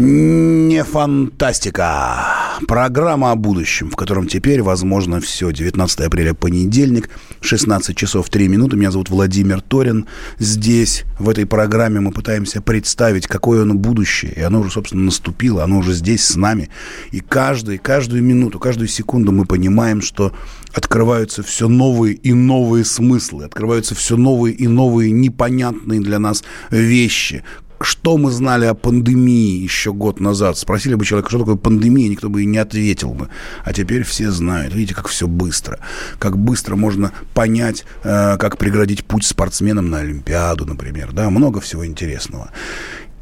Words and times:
Не 0.00 0.84
фантастика. 0.84 2.24
Программа 2.68 3.32
о 3.32 3.34
будущем, 3.34 3.90
в 3.90 3.96
котором 3.96 4.28
теперь 4.28 4.62
возможно 4.62 5.20
все. 5.20 5.50
19 5.50 6.00
апреля, 6.02 6.34
понедельник, 6.34 7.10
16 7.40 7.96
часов 7.96 8.30
3 8.30 8.46
минуты. 8.46 8.76
Меня 8.76 8.92
зовут 8.92 9.10
Владимир 9.10 9.60
Торин. 9.60 10.06
Здесь, 10.38 11.02
в 11.18 11.28
этой 11.28 11.46
программе, 11.46 11.98
мы 11.98 12.12
пытаемся 12.12 12.62
представить, 12.62 13.26
какое 13.26 13.62
оно 13.62 13.74
будущее. 13.74 14.34
И 14.36 14.40
оно 14.40 14.60
уже, 14.60 14.70
собственно, 14.70 15.02
наступило. 15.02 15.64
Оно 15.64 15.78
уже 15.78 15.94
здесь 15.94 16.24
с 16.24 16.36
нами. 16.36 16.68
И 17.10 17.18
каждый, 17.18 17.78
каждую 17.78 18.22
минуту, 18.22 18.60
каждую 18.60 18.86
секунду 18.86 19.32
мы 19.32 19.46
понимаем, 19.46 20.00
что 20.00 20.32
открываются 20.72 21.42
все 21.42 21.66
новые 21.66 22.14
и 22.14 22.32
новые 22.34 22.84
смыслы, 22.84 23.46
открываются 23.46 23.96
все 23.96 24.16
новые 24.16 24.54
и 24.54 24.68
новые 24.68 25.10
непонятные 25.10 26.00
для 26.00 26.20
нас 26.20 26.44
вещи, 26.70 27.42
что 27.80 28.16
мы 28.16 28.30
знали 28.30 28.66
о 28.66 28.74
пандемии 28.74 29.62
еще 29.62 29.92
год 29.92 30.20
назад? 30.20 30.58
Спросили 30.58 30.94
бы 30.94 31.04
человека, 31.04 31.30
что 31.30 31.40
такое 31.40 31.56
пандемия, 31.56 32.08
никто 32.08 32.28
бы 32.28 32.42
и 32.42 32.46
не 32.46 32.58
ответил 32.58 33.14
бы. 33.14 33.28
А 33.64 33.72
теперь 33.72 34.02
все 34.02 34.30
знают. 34.30 34.74
Видите, 34.74 34.94
как 34.94 35.08
все 35.08 35.28
быстро. 35.28 35.78
Как 36.18 36.36
быстро 36.36 36.76
можно 36.76 37.12
понять, 37.34 37.84
э, 38.02 38.36
как 38.36 38.58
преградить 38.58 39.04
путь 39.04 39.24
спортсменам 39.24 39.90
на 39.90 39.98
Олимпиаду, 39.98 40.66
например. 40.66 41.12
Да, 41.12 41.30
много 41.30 41.60
всего 41.60 41.86
интересного. 41.86 42.50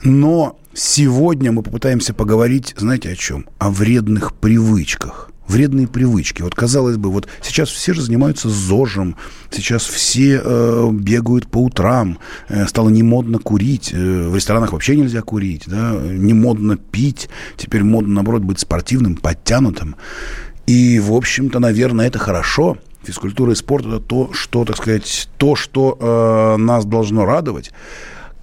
Но 0.02 0.58
сегодня 0.74 1.52
мы 1.52 1.62
попытаемся 1.62 2.14
поговорить, 2.14 2.74
знаете, 2.76 3.10
о 3.10 3.16
чем? 3.16 3.46
О 3.58 3.70
вредных 3.70 4.34
привычках 4.34 5.30
вредные 5.48 5.86
привычки. 5.86 6.42
Вот 6.42 6.54
казалось 6.54 6.96
бы, 6.96 7.10
вот 7.10 7.28
сейчас 7.42 7.68
все 7.68 7.92
же 7.92 8.02
занимаются 8.02 8.48
ЗОЖем, 8.48 9.16
сейчас 9.50 9.84
все 9.84 10.40
э, 10.42 10.88
бегают 10.92 11.48
по 11.48 11.58
утрам, 11.58 12.18
э, 12.48 12.66
стало 12.66 12.88
не 12.88 13.02
модно 13.02 13.38
курить, 13.38 13.90
э, 13.92 14.28
в 14.28 14.34
ресторанах 14.34 14.72
вообще 14.72 14.96
нельзя 14.96 15.22
курить, 15.22 15.64
да, 15.66 15.92
не 15.92 16.32
модно 16.32 16.76
пить, 16.76 17.28
теперь 17.56 17.82
модно, 17.82 18.14
наоборот, 18.14 18.42
быть 18.42 18.60
спортивным, 18.60 19.16
подтянутым. 19.16 19.96
И, 20.66 20.98
в 20.98 21.12
общем-то, 21.12 21.60
наверное, 21.60 22.08
это 22.08 22.18
хорошо. 22.18 22.78
Физкультура 23.04 23.52
и 23.52 23.54
спорт– 23.54 23.86
это 23.86 24.00
то, 24.00 24.32
что, 24.32 24.64
так 24.64 24.76
сказать, 24.76 25.28
то, 25.38 25.54
что 25.54 25.96
э, 26.00 26.60
нас 26.60 26.84
должно 26.84 27.24
радовать. 27.24 27.70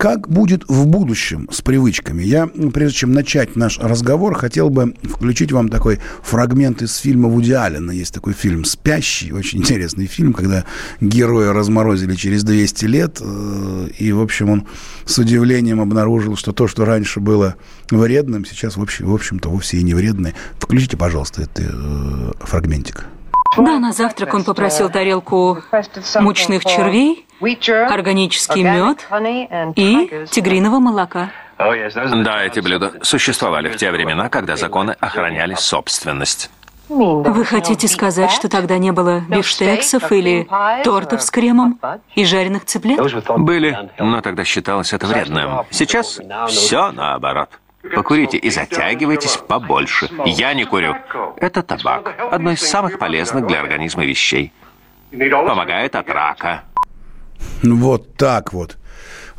Как 0.03 0.27
будет 0.27 0.65
в 0.67 0.85
будущем 0.85 1.47
с 1.49 1.61
привычками? 1.61 2.23
Я, 2.23 2.47
прежде 2.47 2.97
чем 2.97 3.13
начать 3.13 3.55
наш 3.55 3.79
разговор, 3.79 4.35
хотел 4.35 4.69
бы 4.69 4.93
включить 5.01 5.53
вам 5.53 5.69
такой 5.69 6.01
фрагмент 6.21 6.81
из 6.81 6.97
фильма 6.97 7.29
Вуди 7.29 7.53
Аллена. 7.53 7.91
Есть 7.91 8.13
такой 8.13 8.33
фильм 8.33 8.65
«Спящий», 8.65 9.31
очень 9.31 9.59
интересный 9.61 10.07
фильм, 10.07 10.33
когда 10.33 10.65
героя 10.99 11.53
разморозили 11.53 12.15
через 12.15 12.43
200 12.43 12.85
лет. 12.85 13.21
Э, 13.21 13.87
и, 13.97 14.11
в 14.11 14.19
общем, 14.19 14.49
он 14.49 14.67
с 15.05 15.19
удивлением 15.19 15.79
обнаружил, 15.79 16.35
что 16.35 16.51
то, 16.51 16.67
что 16.67 16.83
раньше 16.83 17.21
было 17.21 17.55
вредным, 17.89 18.43
сейчас, 18.43 18.75
в 18.75 18.81
общем-то, 18.81 19.47
вовсе 19.47 19.77
и 19.77 19.83
не 19.83 19.93
вредное. 19.93 20.33
Включите, 20.59 20.97
пожалуйста, 20.97 21.43
этот 21.43 21.61
э, 21.65 22.31
фрагментик. 22.41 23.05
Да, 23.57 23.79
на 23.79 23.91
завтрак 23.93 24.33
он 24.33 24.43
попросил 24.43 24.89
тарелку 24.89 25.59
мучных 26.19 26.65
червей, 26.65 27.25
органический 27.41 28.63
мед 28.63 29.07
и 29.75 30.25
тигриного 30.29 30.79
молока. 30.79 31.31
Да, 31.57 32.43
эти 32.43 32.59
блюда 32.59 32.93
существовали 33.01 33.69
в 33.69 33.77
те 33.77 33.91
времена, 33.91 34.29
когда 34.29 34.55
законы 34.55 34.95
охраняли 34.99 35.55
собственность. 35.55 36.49
Вы 36.89 37.45
хотите 37.45 37.87
сказать, 37.87 38.31
что 38.31 38.49
тогда 38.49 38.77
не 38.77 38.91
было 38.91 39.21
бифштексов 39.21 40.11
или 40.11 40.47
тортов 40.83 41.21
с 41.21 41.31
кремом 41.31 41.79
и 42.15 42.25
жареных 42.25 42.65
цыплят? 42.65 42.99
Были, 43.37 43.89
но 43.99 44.21
тогда 44.21 44.43
считалось 44.43 44.93
это 44.93 45.07
вредным. 45.07 45.65
Сейчас 45.71 46.19
все 46.49 46.91
наоборот. 46.91 47.49
Покурите 47.95 48.37
и 48.37 48.49
затягивайтесь 48.49 49.37
побольше. 49.37 50.09
Я 50.25 50.53
не 50.53 50.65
курю. 50.65 50.95
Это 51.37 51.63
табак. 51.63 52.15
Одно 52.31 52.51
из 52.51 52.61
самых 52.61 52.97
полезных 52.97 53.45
для 53.47 53.59
организма 53.59 54.05
вещей. 54.05 54.53
Помогает 55.11 55.95
от 55.95 56.09
рака. 56.09 56.63
Вот 57.61 58.15
так 58.15 58.53
вот. 58.53 58.77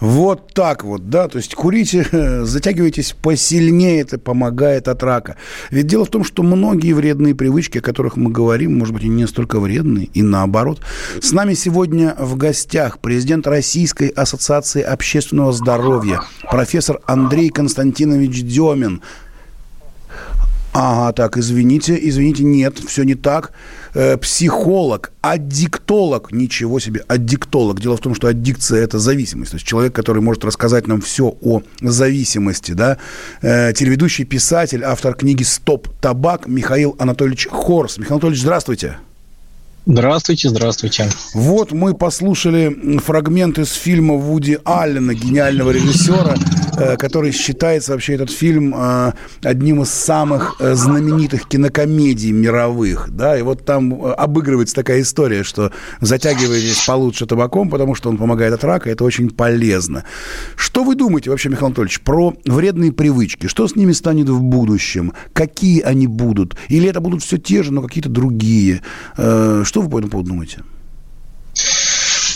Вот 0.01 0.53
так 0.53 0.85
вот, 0.85 1.09
да, 1.09 1.29
то 1.29 1.39
есть 1.39 1.55
курите, 1.55 2.07
затягивайтесь 2.45 3.15
посильнее, 3.21 4.01
это 4.01 4.19
помогает 4.19 4.89
от 4.89 5.03
рака. 5.03 5.37
Ведь 5.71 5.87
дело 5.87 6.05
в 6.05 6.11
том, 6.11 6.25
что 6.25 6.43
многие 6.43 6.93
вредные 6.93 7.35
привычки, 7.35 7.79
о 7.79 7.81
которых 7.81 8.17
мы 8.17 8.31
говорим, 8.31 8.79
может 8.79 8.95
быть, 8.95 9.05
и 9.05 9.09
не 9.09 9.27
столько 9.27 9.61
вредные, 9.61 10.07
и 10.07 10.23
наоборот. 10.23 10.81
С 11.21 11.33
нами 11.33 11.55
сегодня 11.55 12.15
в 12.19 12.37
гостях 12.37 12.99
президент 12.99 13.47
Российской 13.47 14.09
ассоциации 14.09 14.83
общественного 14.83 15.53
здоровья, 15.53 16.23
профессор 16.51 17.01
Андрей 17.07 17.51
Константинович 17.51 18.43
Демин. 18.43 19.01
Ага, 20.73 21.13
так, 21.13 21.37
извините, 21.37 21.97
извините, 22.01 22.43
нет, 22.43 22.79
все 22.79 23.05
не 23.05 23.15
так. 23.15 23.53
Э, 23.95 24.17
психолог, 24.17 25.13
аддиктолог, 25.21 26.33
ничего 26.33 26.81
себе, 26.81 27.05
аддиктолог. 27.07 27.81
Дело 27.81 27.97
в 27.97 28.01
том, 28.01 28.15
что 28.15 28.27
аддикция– 28.27 28.83
это 28.85 28.99
зависимость. 28.99 29.53
То 29.53 29.57
есть 29.57 29.67
человек, 29.67 29.95
который 29.95 30.21
может 30.21 30.45
рассказать 30.45 30.89
нам 30.89 31.01
все 31.01 31.37
о 31.41 31.63
зависимости, 31.81 32.73
да. 32.73 32.99
Э, 33.41 33.73
телеведущий, 33.73 34.25
писатель, 34.25 34.83
автор 34.83 35.15
книги 35.15 35.45
«Стоп, 35.45 35.89
табак» 36.01 36.49
Михаил 36.49 36.97
Анатольевич 36.99 37.47
Хорс. 37.49 37.99
Михаил 37.99 38.15
Анатольевич, 38.15 38.43
здравствуйте. 38.43 38.87
Здравствуйте, 38.87 39.14
здравствуйте. 40.49 41.11
Вот 41.35 41.73
мы 41.73 41.93
послушали 41.93 42.99
фрагмент 43.01 43.59
из 43.59 43.71
фильма 43.73 44.15
Вуди 44.15 44.59
Аллена, 44.65 45.13
гениального 45.13 45.73
режиссера, 45.73 46.37
э, 46.79 46.97
который 46.97 47.33
считается 47.33 47.93
вообще 47.93 48.15
этот 48.15 48.31
фильм 48.31 48.75
э, 48.75 49.13
одним 49.43 49.83
из 49.83 49.91
самых 49.91 50.57
э, 50.59 50.75
знаменитых 50.75 51.47
кинокомедий 51.47 52.33
мировых. 52.33 53.11
Да? 53.11 53.39
И 53.39 53.43
вот 53.43 53.67
там 53.67 54.03
обыгрывается 54.07 54.75
такая 54.75 55.03
история, 55.03 55.43
что 55.43 55.71
затягиваетесь 56.01 56.83
получше 56.87 57.27
табаком, 57.27 57.69
потому 57.69 57.95
что 57.95 58.09
он 58.09 58.17
помогает 58.17 58.55
от 58.55 58.65
рака, 58.65 58.89
это 58.89 59.05
очень 59.05 59.29
полезно. 59.29 60.05
Что 60.57 60.83
вы 60.83 60.95
думаете 60.95 61.29
вообще, 61.29 61.51
Михаил 61.51 61.67
Анатольевич, 61.67 62.01
про 62.01 62.33
вредные 62.47 62.91
привычки? 62.91 63.49
Что 63.49 63.69
с 63.69 63.77
ними 63.77 63.93
станет 63.93 64.31
в 64.31 64.41
будущем? 64.41 65.13
Какие 65.35 65.83
они 65.83 66.07
будут? 66.07 66.57
Или 66.71 66.89
это 66.89 67.01
будут 67.01 67.23
все 67.23 67.37
те 67.37 67.63
же, 67.63 67.71
но 67.71 67.83
какие-то 67.83 68.09
другие? 68.09 68.81
Что 69.75 69.81
вы 69.81 69.91
по 69.91 69.99
этому 69.99 70.13
поводу 70.13 70.29
думаете? 70.29 70.63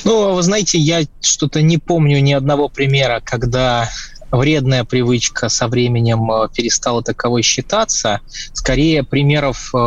Ну, 0.03 0.35
вы 0.35 0.43
знаете, 0.43 0.77
я 0.77 1.05
что-то 1.21 1.63
не 1.63 1.79
помню 1.79 2.19
ни 2.19 2.33
одного 2.33 2.69
примера, 2.69 3.23
когда 3.25 3.89
вредная 4.31 4.85
привычка 4.85 5.49
со 5.49 5.69
временем 5.69 6.31
э, 6.31 6.49
перестала 6.55 7.03
таковой 7.03 7.43
считаться. 7.43 8.21
Скорее, 8.53 9.03
примеров 9.05 9.71
э, 9.75 9.79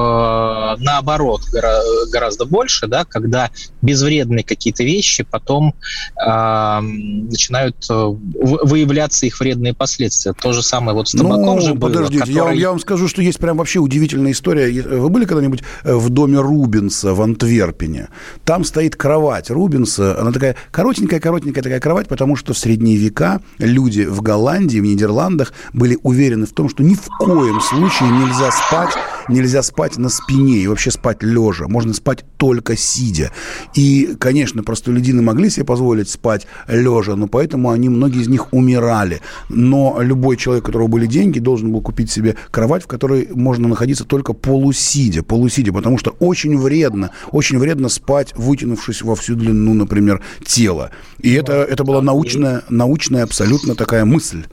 наоборот 0.79 1.41
гора, 1.51 1.79
гораздо 2.11 2.45
больше, 2.45 2.87
да, 2.87 3.05
когда 3.05 3.49
безвредные 3.81 4.43
какие-то 4.43 4.83
вещи 4.83 5.23
потом 5.23 5.73
э, 6.15 6.79
начинают 6.81 7.75
э, 7.89 7.93
выявляться 7.93 9.25
их 9.25 9.39
вредные 9.39 9.73
последствия. 9.73 10.33
То 10.33 10.53
же 10.53 10.63
самое 10.63 10.95
вот 10.95 11.09
с 11.09 11.11
табаком 11.11 11.55
ну, 11.55 11.61
же 11.61 11.73
было. 11.73 11.89
Подождите, 11.89 12.19
который... 12.19 12.35
я, 12.35 12.43
вам, 12.43 12.53
я 12.53 12.69
вам 12.69 12.79
скажу, 12.79 13.07
что 13.07 13.21
есть 13.21 13.39
прям 13.39 13.57
вообще 13.57 13.79
удивительная 13.79 14.31
история. 14.31 14.81
Вы 14.81 15.09
были 15.09 15.25
когда-нибудь 15.25 15.61
э, 15.83 15.93
в 15.93 16.09
доме 16.09 16.39
Рубинса 16.39 17.13
в 17.13 17.21
Антверпене? 17.21 18.09
Там 18.45 18.63
стоит 18.63 18.95
кровать 18.95 19.49
Рубинса, 19.49 20.19
она 20.19 20.31
такая 20.31 20.55
коротенькая-коротенькая 20.71 21.63
такая 21.63 21.79
кровать, 21.79 22.07
потому 22.07 22.35
что 22.35 22.53
в 22.53 22.57
средние 22.57 22.97
века 22.97 23.41
люди 23.57 24.01
в 24.01 24.21
Голландии, 24.31 24.79
в 24.79 24.83
Нидерландах 24.83 25.51
были 25.73 25.99
уверены 26.03 26.45
в 26.45 26.53
том, 26.53 26.69
что 26.69 26.83
ни 26.83 26.95
в 26.95 27.05
коем 27.19 27.59
случае 27.59 28.09
нельзя 28.11 28.49
спать 28.49 28.93
нельзя 29.31 29.63
спать 29.63 29.97
на 29.97 30.09
спине 30.09 30.57
и 30.57 30.67
вообще 30.67 30.91
спать 30.91 31.23
лежа. 31.23 31.67
Можно 31.67 31.93
спать 31.93 32.23
только 32.37 32.75
сидя. 32.75 33.31
И, 33.75 34.15
конечно, 34.19 34.63
простолюдины 34.63 35.21
могли 35.21 35.49
себе 35.49 35.65
позволить 35.65 36.09
спать 36.09 36.47
лежа, 36.67 37.15
но 37.15 37.27
поэтому 37.27 37.69
они, 37.69 37.89
многие 37.89 38.21
из 38.21 38.27
них 38.27 38.53
умирали. 38.53 39.21
Но 39.49 39.97
любой 40.01 40.37
человек, 40.37 40.63
у 40.63 40.67
которого 40.67 40.87
были 40.87 41.05
деньги, 41.05 41.39
должен 41.39 41.71
был 41.71 41.81
купить 41.81 42.11
себе 42.11 42.35
кровать, 42.51 42.83
в 42.83 42.87
которой 42.87 43.29
можно 43.33 43.67
находиться 43.67 44.05
только 44.05 44.33
полусидя, 44.33 45.23
полусидя, 45.23 45.71
потому 45.73 45.97
что 45.97 46.11
очень 46.19 46.57
вредно, 46.57 47.11
очень 47.31 47.57
вредно 47.57 47.89
спать, 47.89 48.33
вытянувшись 48.35 49.01
во 49.01 49.15
всю 49.15 49.35
длину, 49.35 49.73
например, 49.73 50.21
тела. 50.45 50.91
И 51.19 51.33
это, 51.33 51.63
это 51.63 51.83
была 51.83 52.01
научная, 52.01 52.63
научная 52.69 53.23
абсолютно 53.23 53.75
такая 53.75 54.05
мысль. 54.05 54.45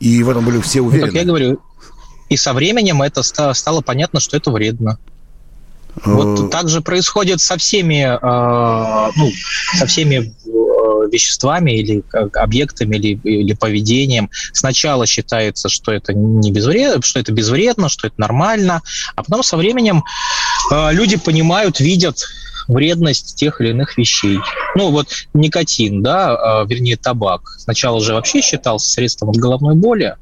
И 0.00 0.22
в 0.22 0.28
этом 0.28 0.44
были 0.44 0.60
все 0.60 0.80
уверены. 0.80 1.06
Ну, 1.06 1.12
как 1.12 1.20
я 1.20 1.26
говорю, 1.26 1.60
и 2.28 2.36
со 2.36 2.52
временем 2.52 3.02
это 3.02 3.22
стало 3.22 3.80
понятно, 3.80 4.20
что 4.20 4.36
это 4.36 4.50
вредно. 4.50 4.98
Вот 6.02 6.40
э, 6.40 6.48
так 6.48 6.68
же 6.68 6.80
происходит 6.80 7.40
со 7.40 7.56
всеми, 7.56 8.02
э, 8.04 9.12
ну, 9.16 9.30
со 9.78 9.86
всеми 9.86 10.34
э, 10.44 11.10
веществами 11.10 11.72
или 11.72 12.02
объектами 12.34 12.96
или, 12.96 13.18
или 13.22 13.52
поведением. 13.52 14.30
Сначала 14.52 15.06
считается, 15.06 15.68
что 15.68 15.92
это 15.92 16.12
не 16.12 16.50
безвредно, 16.50 17.02
что 17.02 17.20
это 17.20 17.32
безвредно, 17.32 17.88
что 17.88 18.08
это 18.08 18.16
нормально, 18.18 18.82
а 19.14 19.22
потом 19.22 19.42
со 19.42 19.56
временем 19.56 20.02
люди 20.70 21.16
понимают, 21.16 21.78
видят 21.78 22.24
вредность 22.66 23.36
тех 23.36 23.60
или 23.60 23.70
иных 23.70 23.98
вещей. 23.98 24.38
Ну 24.74 24.90
вот 24.90 25.08
никотин, 25.34 26.02
да, 26.02 26.64
вернее 26.66 26.96
табак. 26.96 27.42
Сначала 27.58 28.00
же 28.00 28.14
вообще 28.14 28.40
считался 28.40 28.90
средством 28.90 29.30
от 29.30 29.36
головной 29.36 29.74
боли, 29.74 30.16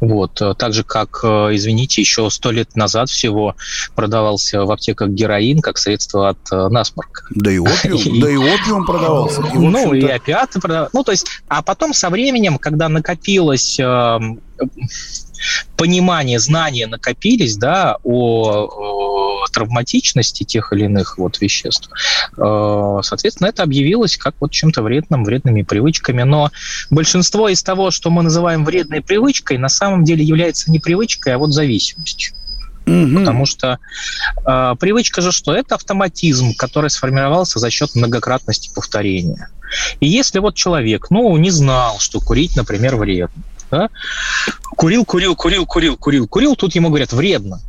вот. 0.00 0.40
Э, 0.40 0.54
так 0.54 0.72
же, 0.72 0.82
как, 0.84 1.20
э, 1.22 1.26
извините, 1.52 2.00
еще 2.00 2.30
сто 2.30 2.50
лет 2.50 2.74
назад 2.76 3.10
всего 3.10 3.54
продавался 3.94 4.64
в 4.64 4.70
аптеках 4.70 5.10
героин 5.10 5.60
как 5.60 5.78
средство 5.78 6.30
от 6.30 6.38
э, 6.50 6.68
насморка. 6.68 7.24
Да 7.30 7.50
и 7.50 7.58
опиум, 7.58 8.20
да 8.20 8.30
и 8.30 8.36
опиум 8.36 8.86
продавался. 8.86 9.42
ну, 9.54 9.92
и 9.92 10.04
опиаты 10.06 10.60
продавались. 10.60 10.92
Ну, 10.92 11.04
то 11.04 11.12
есть, 11.12 11.26
а 11.48 11.62
потом 11.62 11.92
со 11.92 12.10
временем, 12.10 12.58
когда 12.58 12.88
накопилось 12.88 13.78
эм, 13.78 14.40
понимание, 15.76 16.38
знания 16.38 16.86
накопились, 16.86 17.56
да, 17.56 17.96
о 18.02 19.09
травматичности 19.50 20.44
тех 20.44 20.72
или 20.72 20.84
иных 20.84 21.18
вот 21.18 21.40
веществ, 21.40 21.90
э, 22.36 22.98
соответственно, 23.02 23.48
это 23.48 23.62
объявилось 23.62 24.16
как 24.16 24.34
вот 24.40 24.50
чем-то 24.50 24.82
вредным, 24.82 25.24
вредными 25.24 25.62
привычками. 25.62 26.22
Но 26.22 26.50
большинство 26.90 27.48
из 27.48 27.62
того, 27.62 27.90
что 27.90 28.10
мы 28.10 28.22
называем 28.22 28.64
вредной 28.64 29.02
привычкой, 29.02 29.58
на 29.58 29.68
самом 29.68 30.04
деле 30.04 30.24
является 30.24 30.70
не 30.70 30.78
привычкой, 30.78 31.34
а 31.34 31.38
вот 31.38 31.52
зависимостью. 31.52 32.34
Угу. 32.86 33.18
Потому 33.18 33.46
что 33.46 33.78
э, 34.46 34.74
привычка 34.80 35.20
же 35.20 35.32
что? 35.32 35.54
Это 35.54 35.76
автоматизм, 35.76 36.54
который 36.54 36.90
сформировался 36.90 37.58
за 37.58 37.70
счет 37.70 37.94
многократности 37.94 38.70
повторения. 38.74 39.50
И 40.00 40.08
если 40.08 40.40
вот 40.40 40.54
человек, 40.54 41.10
ну, 41.10 41.36
не 41.36 41.50
знал, 41.50 41.98
что 42.00 42.20
курить, 42.20 42.56
например, 42.56 42.96
вредно, 42.96 43.42
да? 43.70 43.88
Курил, 44.76 45.04
курил, 45.04 45.36
курил, 45.36 45.66
курил, 45.66 45.96
курил, 45.96 46.26
курил, 46.26 46.56
тут 46.56 46.74
ему 46.74 46.88
говорят, 46.88 47.12
вредно. 47.12 47.60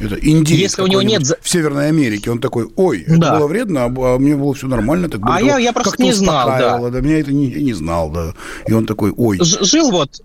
Это 0.00 0.14
индиец 0.16 0.60
Если 0.60 0.82
у 0.82 0.86
него 0.86 1.02
нет... 1.02 1.22
В 1.42 1.48
Северной 1.48 1.88
Америке 1.88 2.30
он 2.30 2.40
такой, 2.40 2.68
ой, 2.76 3.02
это 3.02 3.18
да. 3.18 3.38
было 3.38 3.46
вредно, 3.46 3.84
а, 3.84 3.86
а 3.86 4.18
мне 4.18 4.34
было 4.34 4.54
все 4.54 4.66
нормально. 4.66 5.08
Так 5.08 5.20
а 5.24 5.40
я, 5.40 5.58
я 5.58 5.72
просто 5.72 6.02
не 6.02 6.12
знал, 6.12 6.48
да. 6.48 6.90
да. 6.90 7.00
Меня 7.00 7.20
это 7.20 7.32
не, 7.32 7.48
не 7.48 7.72
знал, 7.74 8.10
да. 8.10 8.34
И 8.66 8.72
он 8.72 8.86
такой, 8.86 9.12
ой. 9.16 9.38
Ж, 9.42 9.58
жил 9.62 9.90
вот, 9.90 10.22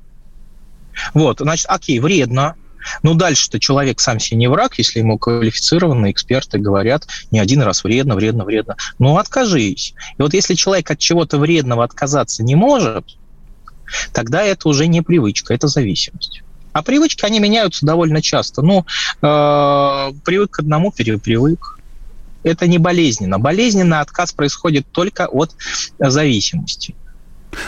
вот, 1.13 1.39
значит, 1.39 1.66
окей, 1.69 2.00
вредно, 2.00 2.56
ну, 3.04 3.16
дальше-то 3.16 3.60
человек 3.60 4.00
сам 4.00 4.19
себе 4.19 4.38
не 4.38 4.48
враг, 4.48 4.77
если 4.77 5.00
ему 5.00 5.18
квалифицированные 5.18 6.12
эксперты 6.12 6.57
говорят 6.57 7.07
не 7.31 7.39
один 7.39 7.62
раз 7.62 7.83
вредно, 7.83 8.16
вредно, 8.16 8.45
вредно. 8.45 8.75
Ну, 9.00 9.18
откажись. 9.18 9.94
И 10.18 10.21
вот 10.21 10.33
если 10.33 10.54
человек 10.54 10.89
от 10.92 11.00
чего-то 11.00 11.38
вредного 11.38 11.83
отказаться 11.83 12.44
не 12.44 12.56
может, 12.56 13.06
тогда 14.13 14.44
это 14.44 14.69
уже 14.69 14.88
не 14.88 15.01
привычка, 15.01 15.54
это 15.54 15.68
зависимость. 15.68 16.44
А 16.75 16.83
привычки, 16.83 17.24
они 17.24 17.39
меняются 17.39 17.86
довольно 17.86 18.22
часто. 18.22 18.62
Ну, 18.62 18.80
э, 18.80 20.12
привык 20.25 20.51
к 20.51 20.60
одному, 20.60 20.92
перепривык. 20.92 21.80
Это 22.44 22.68
не 22.68 22.80
болезненно. 22.80 23.39
Болезненный 23.39 24.01
отказ 24.01 24.33
происходит 24.33 24.83
только 24.92 25.25
от 25.27 25.51
зависимости. 25.98 26.98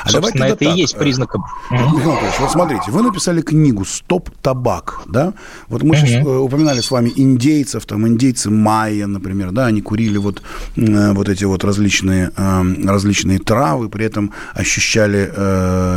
А 0.03 0.09
Собственно, 0.09 0.43
это 0.45 0.65
так. 0.65 0.75
и 0.75 0.79
есть 0.79 0.97
признаком. 0.97 1.45
Михаил 1.71 2.11
Анатольевич, 2.11 2.39
вот 2.39 2.51
смотрите, 2.51 2.91
вы 2.91 3.01
написали 3.03 3.41
книгу 3.41 3.85
«Стоп 3.85 4.29
табак», 4.41 5.01
да? 5.07 5.33
Вот 5.67 5.83
мы 5.83 5.95
сейчас 5.95 6.25
э, 6.25 6.37
упоминали 6.37 6.81
с 6.81 6.91
вами 6.91 7.11
индейцев, 7.15 7.85
там 7.85 8.07
индейцы 8.07 8.49
майя, 8.49 9.07
например, 9.07 9.51
да, 9.51 9.67
они 9.67 9.81
курили 9.81 10.17
вот, 10.17 10.41
э, 10.75 11.13
вот 11.13 11.29
эти 11.29 11.45
вот 11.45 11.63
различные, 11.63 12.31
э, 12.35 12.63
различные 12.85 13.39
травы, 13.39 13.89
при 13.89 14.05
этом 14.05 14.33
ощущали 14.53 15.27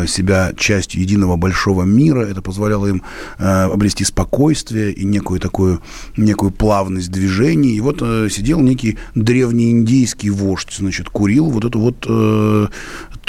себя 0.07 0.53
частью 0.57 1.03
единого 1.03 1.37
большого 1.37 1.83
мира, 1.83 2.23
это 2.23 2.43
позволяло 2.43 2.87
им 2.87 3.03
обрести 3.39 4.05
спокойствие 4.05 4.93
и 4.93 5.05
некую 5.05 5.41
такую, 5.41 5.81
некую 6.17 6.51
плавность 6.51 7.11
движений. 7.11 7.71
И 7.71 7.81
вот 7.81 7.99
сидел 8.31 8.61
некий 8.61 8.99
древний 9.15 9.71
индейский 9.71 10.31
вождь, 10.31 10.75
значит, 10.77 11.09
курил 11.09 11.47
вот 11.47 11.65
эту 11.65 11.81
вот 11.81 12.71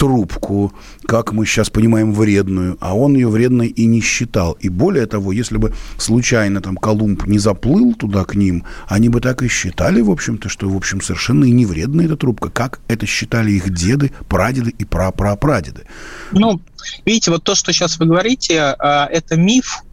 трубку, 0.02 0.74
как 1.06 1.32
мы 1.32 1.46
сейчас 1.46 1.70
понимаем, 1.70 2.12
вредную, 2.12 2.76
а 2.82 2.96
он 2.96 3.14
ее 3.14 3.30
вредной 3.30 3.68
и 3.68 3.86
не 3.86 4.02
считал. 4.02 4.54
И 4.54 4.68
более 4.68 5.06
того, 5.06 5.32
если 5.32 5.58
бы 5.58 5.76
случайно 6.00 6.60
там 6.60 6.76
Колумб 6.76 7.28
не 7.28 7.38
заплыл 7.38 7.94
туда 7.94 8.24
к 8.24 8.34
ним, 8.34 8.66
они 8.88 9.10
бы 9.10 9.22
так 9.22 9.44
и 9.44 9.48
считали, 9.48 10.02
в 10.02 10.10
общем-то, 10.10 10.50
что, 10.50 10.68
в 10.68 10.76
общем, 10.76 11.02
совершенно 11.02 11.46
и 11.46 11.52
не 11.52 11.68
вредная 11.68 12.06
эта 12.06 12.18
трубка, 12.18 12.50
как 12.50 12.80
это 12.88 13.06
считали 13.06 13.52
их 13.52 13.72
деды, 13.72 14.12
прадеды 14.28 14.74
и 14.76 14.86
прапрапрадеды. 14.86 15.84
Ну, 16.32 16.60
видите, 17.06 17.30
вот 17.30 17.44
то, 17.44 17.54
что 17.54 17.72
сейчас 17.72 18.00
вы 18.00 18.08
говорите, 18.08 18.60
а, 18.60 19.06
это 19.06 19.36
миф, 19.36 19.84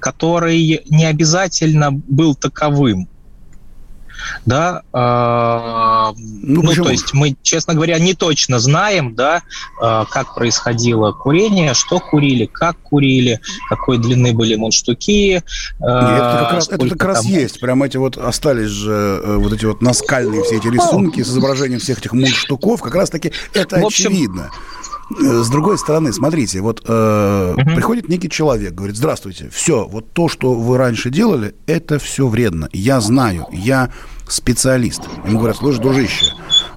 который 0.00 0.82
не 0.90 1.04
обязательно 1.04 1.92
был 1.92 2.34
таковым 2.34 3.08
да, 4.46 4.82
э, 4.92 6.14
ну, 6.16 6.62
ну 6.62 6.74
то 6.74 6.90
есть 6.90 7.14
мы, 7.14 7.36
честно 7.42 7.74
говоря, 7.74 7.98
не 7.98 8.14
точно 8.14 8.58
знаем, 8.58 9.14
да, 9.14 9.42
э, 9.82 10.04
как 10.10 10.34
происходило 10.34 11.12
курение, 11.12 11.74
что 11.74 12.00
курили, 12.00 12.46
как 12.46 12.76
курили, 12.78 13.40
какой 13.68 13.98
длины 13.98 14.32
были 14.32 14.56
мундштуки. 14.56 15.36
Э, 15.36 15.40
это 15.80 16.38
как 16.42 16.52
раз, 16.52 16.68
это 16.68 16.88
как 16.88 17.04
раз 17.04 17.24
есть, 17.24 17.60
прям 17.60 17.82
эти 17.82 17.96
вот 17.96 18.16
остались 18.16 18.68
же 18.68 19.20
э, 19.22 19.36
вот 19.36 19.52
эти 19.52 19.64
вот 19.64 19.82
наскальные 19.82 20.42
все 20.44 20.56
эти 20.56 20.68
рисунки 20.68 21.22
с 21.22 21.28
изображением 21.28 21.80
всех 21.80 21.98
этих 21.98 22.12
мундштуков, 22.12 22.80
как 22.82 22.94
раз 22.94 23.10
таки 23.10 23.32
это 23.52 23.80
в 23.80 23.86
общем, 23.86 24.10
очевидно. 24.10 24.50
Э, 25.10 25.42
с 25.42 25.48
другой 25.48 25.78
стороны, 25.78 26.12
смотрите, 26.12 26.60
вот 26.60 26.82
э, 26.86 27.54
угу. 27.56 27.74
приходит 27.74 28.08
некий 28.08 28.30
человек, 28.30 28.74
говорит, 28.74 28.96
здравствуйте, 28.96 29.50
все, 29.52 29.86
вот 29.86 30.12
то, 30.12 30.28
что 30.28 30.54
вы 30.54 30.78
раньше 30.78 31.10
делали, 31.10 31.54
это 31.66 31.98
все 31.98 32.26
вредно. 32.26 32.68
Я 32.72 33.00
знаю, 33.00 33.46
я 33.52 33.90
специалист. 34.28 35.02
Ему 35.26 35.38
говорят, 35.38 35.56
слушай, 35.56 35.80
дружище, 35.80 36.26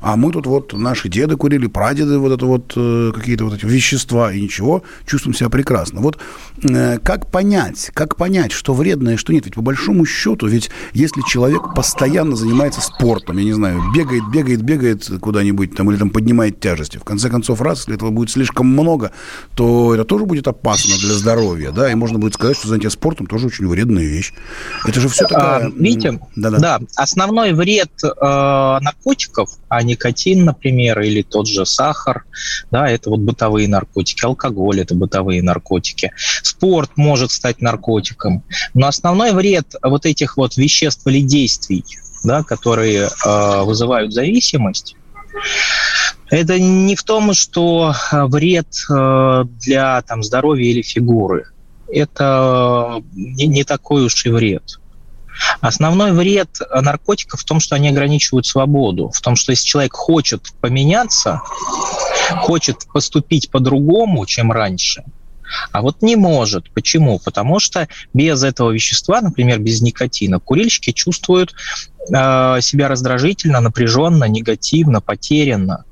а 0.01 0.15
мы 0.15 0.31
тут 0.31 0.45
вот, 0.47 0.73
наши 0.73 1.09
деды 1.09 1.35
курили, 1.35 1.67
прадеды, 1.67 2.17
вот 2.19 2.31
это 2.31 2.45
вот, 2.45 2.73
э, 2.75 3.11
какие-то 3.13 3.45
вот 3.45 3.53
эти 3.53 3.65
вещества, 3.65 4.31
и 4.31 4.41
ничего, 4.41 4.83
чувствуем 5.05 5.35
себя 5.35 5.49
прекрасно. 5.49 6.01
Вот 6.01 6.19
э, 6.63 6.99
как 6.99 7.31
понять, 7.31 7.91
как 7.93 8.15
понять, 8.15 8.51
что 8.51 8.73
вредно 8.73 9.11
и 9.11 9.15
что 9.17 9.33
нет? 9.33 9.45
Ведь 9.45 9.55
по 9.55 9.61
большому 9.61 10.05
счету, 10.05 10.47
ведь 10.47 10.69
если 10.93 11.21
человек 11.21 11.73
постоянно 11.75 12.35
занимается 12.35 12.81
спортом, 12.81 13.37
я 13.37 13.43
не 13.43 13.53
знаю, 13.53 13.81
бегает, 13.93 14.23
бегает, 14.31 14.61
бегает 14.61 15.09
куда-нибудь 15.21 15.75
там 15.75 15.91
или 15.91 15.97
там 15.97 16.09
поднимает 16.09 16.59
тяжести, 16.59 16.97
в 16.97 17.03
конце 17.03 17.29
концов, 17.29 17.61
раз, 17.61 17.79
если 17.79 17.95
этого 17.95 18.11
будет 18.11 18.29
слишком 18.29 18.67
много, 18.67 19.11
то 19.55 19.93
это 19.93 20.03
тоже 20.03 20.25
будет 20.25 20.47
опасно 20.47 20.95
для 20.97 21.13
здоровья, 21.13 21.71
да, 21.71 21.91
и 21.91 21.95
можно 21.95 22.19
будет 22.19 22.33
сказать, 22.33 22.57
что 22.57 22.67
занятие 22.67 22.89
спортом 22.89 23.27
тоже 23.27 23.47
очень 23.47 23.67
вредная 23.67 24.05
вещь. 24.05 24.33
Это 24.85 24.99
же 24.99 25.09
все 25.09 25.25
а, 25.25 25.27
такая... 25.27 25.71
Видите, 25.75 26.19
да, 26.35 26.51
да. 26.51 26.79
основной 26.95 27.53
вред 27.53 27.91
э, 28.03 28.07
наркотиков, 28.81 29.49
а 29.69 29.83
никотин, 29.87 30.45
например, 30.45 30.99
или 31.01 31.21
тот 31.21 31.47
же 31.47 31.65
сахар, 31.65 32.25
да, 32.71 32.89
это 32.89 33.09
вот 33.09 33.19
бытовые 33.19 33.67
наркотики, 33.67 34.25
алкоголь– 34.25 34.79
это 34.81 34.93
бытовые 34.95 35.41
наркотики. 35.41 36.11
Спорт 36.43 36.91
может 36.95 37.31
стать 37.31 37.61
наркотиком, 37.61 38.43
но 38.73 38.87
основной 38.87 39.31
вред 39.31 39.75
вот 39.81 40.05
этих 40.05 40.37
вот 40.37 40.57
веществ 40.57 41.07
или 41.07 41.21
действий, 41.21 41.83
да, 42.23 42.43
которые 42.43 43.09
э, 43.25 43.61
вызывают 43.63 44.13
зависимость, 44.13 44.95
это 46.29 46.59
не 46.59 46.95
в 46.95 47.03
том, 47.03 47.33
что 47.33 47.93
вред 48.11 48.67
э, 48.89 49.43
для 49.61 50.01
там, 50.01 50.23
здоровья 50.23 50.69
или 50.69 50.81
фигуры. 50.81 51.45
Это 51.89 53.01
не, 53.13 53.47
не 53.47 53.63
такой 53.63 54.05
уж 54.05 54.25
и 54.25 54.29
вред. 54.29 54.79
Основной 55.61 56.11
вред 56.11 56.59
наркотиков 56.73 57.41
в 57.41 57.45
том, 57.45 57.59
что 57.59 57.75
они 57.75 57.89
ограничивают 57.89 58.45
свободу, 58.45 59.09
в 59.13 59.21
том, 59.21 59.35
что 59.35 59.51
если 59.51 59.65
человек 59.65 59.93
хочет 59.93 60.47
поменяться, 60.61 61.41
хочет 62.41 62.77
поступить 62.93 63.49
по-другому, 63.51 64.25
чем 64.25 64.51
раньше, 64.51 65.03
А 65.71 65.81
вот 65.81 66.01
не 66.01 66.15
может. 66.15 66.71
Почему? 66.73 67.19
Потому 67.23 67.59
что 67.59 67.87
без 68.13 68.43
этого 68.43 68.71
вещества, 68.71 69.21
например, 69.21 69.59
без 69.59 69.81
никотина, 69.81 70.39
курильщики 70.39 70.91
чувствуют 70.91 71.53
э, 72.09 72.57
себя 72.61 72.87
раздражительно, 72.87 73.61
напряженно, 73.61 74.25
негативно, 74.25 75.01
потерянно. 75.01 75.85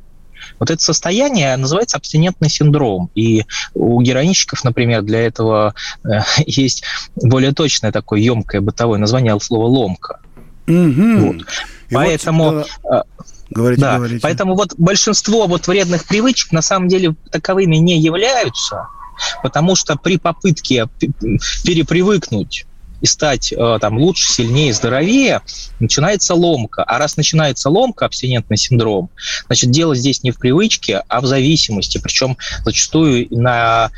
Вот 0.59 0.69
это 0.69 0.81
состояние 0.81 1.55
называется 1.57 1.97
абстинентный 1.97 2.49
синдром. 2.49 3.09
И 3.15 3.45
у 3.73 4.01
героинщиков, 4.01 4.63
например, 4.63 5.01
для 5.01 5.21
этого 5.21 5.73
э, 6.03 6.19
есть 6.45 6.83
более 7.15 7.53
точное 7.53 7.91
такое 7.91 8.19
емкое 8.19 8.61
бытовое 8.61 8.99
название 8.99 9.33
от 9.33 9.43
слова 9.43 9.67
ломка. 9.67 10.19
Угу. 10.67 11.17
Вот. 11.19 11.45
Поэтому... 11.91 12.51
Вот, 12.51 12.67
э, 12.91 13.03
Говорите, 13.51 13.81
да. 13.81 13.97
говорите. 13.97 14.21
Поэтому 14.21 14.55
вот 14.55 14.73
большинство 14.77 15.45
вот 15.45 15.67
вредных 15.67 16.05
привычек 16.05 16.51
на 16.51 16.63
самом 16.63 16.87
деле 16.87 17.15
таковыми 17.31 17.75
не 17.75 17.99
являются, 17.99 18.87
потому 19.43 19.75
что 19.75 19.95
при 19.97 20.17
попытке 20.17 20.89
перепривыкнуть 21.63 22.65
и 23.01 23.05
стать 23.05 23.53
э, 23.53 23.77
там 23.79 23.97
лучше, 23.97 24.31
сильнее, 24.31 24.73
здоровее, 24.73 25.41
начинается 25.79 26.33
ломка. 26.33 26.83
А 26.83 26.97
раз 26.97 27.15
начинается 27.17 27.69
ломка, 27.69 28.05
абстинентный 28.05 28.57
синдром, 28.57 29.09
значит, 29.47 29.71
дело 29.71 29.95
здесь 29.95 30.23
не 30.23 30.31
в 30.31 30.37
привычке, 30.37 31.03
а 31.07 31.21
в 31.21 31.25
зависимости. 31.25 31.97
Причем 31.97 32.37
зачастую 32.63 33.27
на 33.29 33.91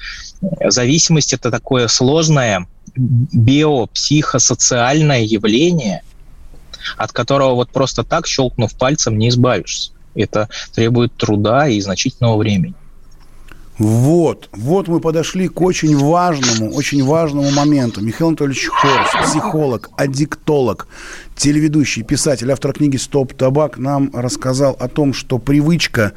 зависимость 0.63 1.33
это 1.33 1.51
такое 1.51 1.87
сложное 1.87 2.67
биопсихосоциальное 2.95 5.21
явление, 5.21 6.01
от 6.97 7.11
которого 7.11 7.55
вот 7.55 7.71
просто 7.71 8.03
так, 8.03 8.27
щелкнув 8.27 8.77
пальцем, 8.77 9.17
не 9.17 9.29
избавишься. 9.29 9.93
Это 10.15 10.49
требует 10.73 11.15
труда 11.15 11.67
и 11.67 11.79
значительного 11.79 12.37
времени. 12.37 12.73
Вот, 13.77 14.49
вот 14.53 14.87
мы 14.87 14.99
подошли 14.99 15.47
к 15.47 15.61
очень 15.61 15.95
важному, 15.95 16.73
очень 16.73 17.03
важному 17.03 17.51
моменту. 17.51 18.01
Михаил 18.01 18.29
Анатольевич 18.29 18.67
Хорс, 18.69 19.27
психолог, 19.27 19.89
аддиктолог, 19.95 20.87
телеведущий, 21.35 22.01
писатель, 22.01 22.51
автор 22.51 22.73
книги 22.73 22.97
«Стоп, 22.97 23.33
табак» 23.33 23.77
нам 23.77 24.09
рассказал 24.13 24.75
о 24.79 24.87
том, 24.87 25.13
что 25.13 25.37
привычка 25.37 26.13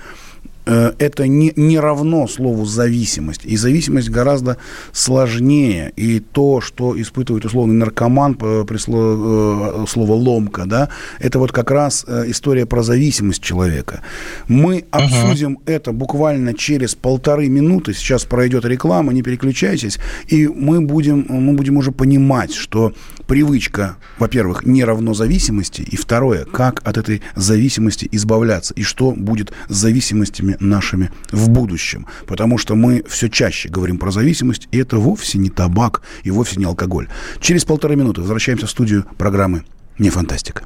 это 0.65 1.27
не, 1.27 1.53
не 1.57 1.79
равно 1.79 2.27
слову 2.29 2.65
зависимость. 2.65 3.45
И 3.45 3.57
зависимость 3.57 4.11
гораздо 4.11 4.57
сложнее. 4.93 5.93
И 5.97 6.21
то, 6.21 6.61
что 6.61 7.01
испытывает 7.01 7.45
условный 7.45 7.75
наркоман 7.75 8.35
при 8.35 8.77
слове, 8.79 9.87
слово 9.87 10.13
ломка, 10.13 10.65
да, 10.67 10.89
это 11.19 11.39
вот 11.39 11.53
как 11.53 11.71
раз 11.71 12.05
э, 12.07 12.25
история 12.29 12.67
про 12.67 12.83
зависимость 12.83 13.43
человека. 13.43 14.03
Мы 14.49 14.85
обсудим 14.91 15.55
uh-huh. 15.55 15.73
это 15.73 15.93
буквально 15.93 16.55
через 16.55 16.95
полторы 16.95 17.49
минуты. 17.49 17.95
Сейчас 17.95 18.25
пройдет 18.25 18.65
реклама, 18.65 19.13
не 19.13 19.23
переключайтесь. 19.23 19.99
И 20.29 20.47
мы 20.47 20.81
будем, 20.81 21.27
мы 21.29 21.55
будем 21.55 21.77
уже 21.77 21.93
понимать, 21.93 22.53
что 22.53 22.93
привычка, 23.27 23.97
во-первых, 24.19 24.65
не 24.65 24.85
равно 24.85 25.15
зависимости. 25.15 25.83
И 25.83 25.97
второе, 25.97 26.45
как 26.45 26.81
от 26.87 26.97
этой 26.99 27.23
зависимости 27.37 28.09
избавляться. 28.13 28.75
И 28.75 28.83
что 28.83 29.13
будет 29.13 29.53
с 29.69 29.77
зависимостями 29.77 30.50
зависимыми 30.51 30.57
нашими 30.61 31.11
в 31.31 31.49
будущем. 31.49 32.07
Потому 32.27 32.59
что 32.59 32.75
мы 32.75 33.03
все 33.09 33.29
чаще 33.29 33.69
говорим 33.69 33.99
про 33.99 34.11
зависимость, 34.11 34.69
и 34.73 34.79
это 34.79 34.99
вовсе 34.99 35.39
не 35.39 35.51
табак 35.51 36.03
и 36.25 36.31
вовсе 36.31 36.57
не 36.59 36.65
алкоголь. 36.65 37.09
Через 37.41 37.65
полторы 37.65 37.97
минуты 37.97 38.21
возвращаемся 38.21 38.67
в 38.67 38.71
студию 38.71 39.05
программы 39.19 39.65
«Не 39.99 40.11
фантастика». 40.11 40.65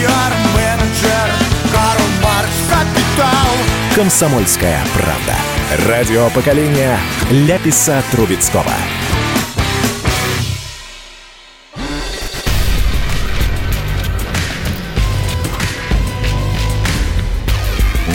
Пиар-менеджер 0.00 1.28
Карл 1.70 2.06
Маркс 2.22 2.56
Капитал 2.70 3.94
Комсомольская 3.94 4.82
правда. 4.94 5.36
Радио 5.88 6.30
поколения 6.30 6.98
Ляписа 7.30 8.02
Трубецкого. 8.10 8.72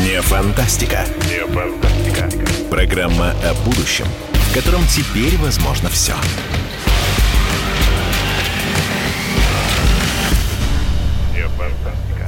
Не 0.01 0.21
фантастика. 0.21 1.05
Не 1.29 1.45
фантастика. 1.53 2.29
Программа 2.71 3.35
о 3.43 3.53
будущем, 3.65 4.07
в 4.33 4.53
котором 4.55 4.81
теперь 4.87 5.37
возможно 5.37 5.89
все. 5.89 6.15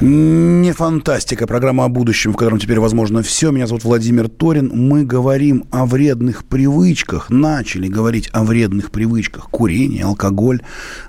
Не 0.00 0.70
фантастика, 0.70 1.48
программа 1.48 1.84
о 1.84 1.88
будущем, 1.88 2.32
в 2.32 2.36
котором 2.36 2.60
теперь 2.60 2.78
возможно 2.78 3.20
все. 3.24 3.50
Меня 3.50 3.66
зовут 3.66 3.82
Владимир 3.82 4.28
Торин. 4.28 4.70
Мы 4.72 5.04
говорим 5.04 5.64
о 5.72 5.86
вредных 5.86 6.44
привычках, 6.44 7.30
начали 7.30 7.88
говорить 7.88 8.30
о 8.32 8.44
вредных 8.44 8.92
привычках, 8.92 9.50
курение, 9.50 10.04
алкоголь. 10.04 10.60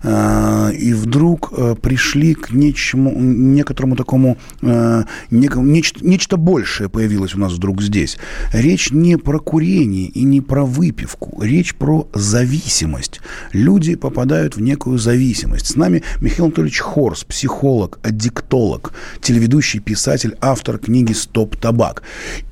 А, 0.01 0.72
и 0.72 0.93
вдруг 0.93 1.53
э, 1.55 1.75
пришли 1.79 2.34
к 2.34 2.50
нечему, 2.50 3.13
некоторому 3.15 3.96
такому, 3.96 4.39
э, 4.63 5.03
нечто, 5.29 6.03
нечто 6.03 6.38
большее 6.38 6.89
появилось 6.89 7.36
у 7.36 7.39
нас 7.39 7.53
вдруг 7.53 7.84
здесь. 7.84 8.17
Речь 8.53 8.89
не 8.89 9.19
про 9.19 9.38
курение 9.38 10.08
и 10.08 10.24
не 10.24 10.41
про 10.41 10.65
выпивку, 10.65 11.43
речь 11.43 11.75
про 11.75 12.08
зависимость. 12.15 13.22
Люди 13.51 13.93
попадают 13.93 14.55
в 14.55 14.62
некую 14.62 14.98
зависимость. 14.98 15.67
С 15.67 15.75
нами 15.75 16.01
Михаил 16.22 16.46
Анатольевич 16.46 16.79
Хорс, 16.79 17.24
психолог, 17.24 18.00
аддиктолог 18.01 18.79
психолог, 18.80 18.94
телеведущий, 19.22 19.80
писатель, 19.80 20.36
автор 20.42 20.78
книги 20.80 21.14
«Стоп 21.14 21.56
табак». 21.56 22.04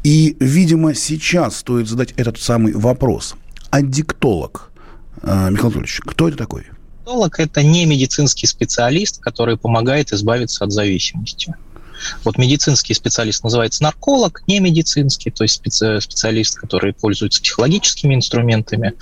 И, 0.04 0.36
видимо, 0.40 0.94
сейчас 0.94 1.58
стоит 1.58 1.88
задать 1.88 2.14
этот 2.18 2.40
самый 2.40 2.74
вопрос. 2.74 3.36
Аддиктолог, 3.70 4.72
э, 5.22 5.50
Михаил 5.50 5.68
Анатольевич, 5.68 6.02
кто 6.06 6.28
это 6.28 6.38
такой? 6.38 6.64
Аддиктолог– 7.06 7.40
это 7.40 7.64
не 7.64 7.86
медицинский 7.86 8.48
специалист, 8.48 9.20
который 9.22 9.58
помогает 9.58 10.12
избавиться 10.12 10.64
от 10.64 10.72
зависимости. 10.72 11.56
Вот 12.24 12.38
медицинский 12.38 12.94
специалист 12.94 13.44
называется 13.44 13.82
нарколог, 13.82 14.44
не 14.48 14.60
медицинский, 14.60 15.32
то 15.32 15.44
есть 15.44 15.56
специалист, 15.56 16.56
который 16.56 16.94
пользуется 16.94 17.42
психологическими 17.42 18.14
инструментами 18.14 18.94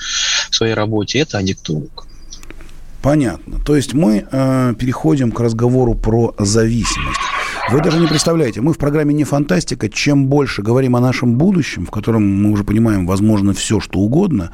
в 0.49 0.55
своей 0.55 0.73
работе, 0.73 1.19
это 1.19 1.39
аддиктолог. 1.39 2.07
Понятно. 3.05 3.59
То 3.59 3.75
есть 3.75 3.93
мы 3.93 4.25
э, 4.31 4.73
переходим 4.79 5.31
к 5.31 5.39
разговору 5.39 5.93
про 5.93 6.33
зависимость. 6.39 7.19
Вы 7.71 7.79
даже 7.81 7.99
не 7.99 8.07
представляете, 8.07 8.61
мы 8.61 8.73
в 8.73 8.79
программе 8.79 9.13
«Не 9.13 9.25
фантастика», 9.25 9.89
чем 9.89 10.25
больше 10.25 10.63
говорим 10.63 10.95
о 10.95 10.99
нашем 10.99 11.35
будущем, 11.35 11.85
в 11.85 11.91
котором 11.91 12.23
мы 12.41 12.49
уже 12.49 12.63
понимаем, 12.63 13.05
возможно, 13.05 13.53
все, 13.53 13.79
что 13.79 13.99
угодно, 13.99 14.49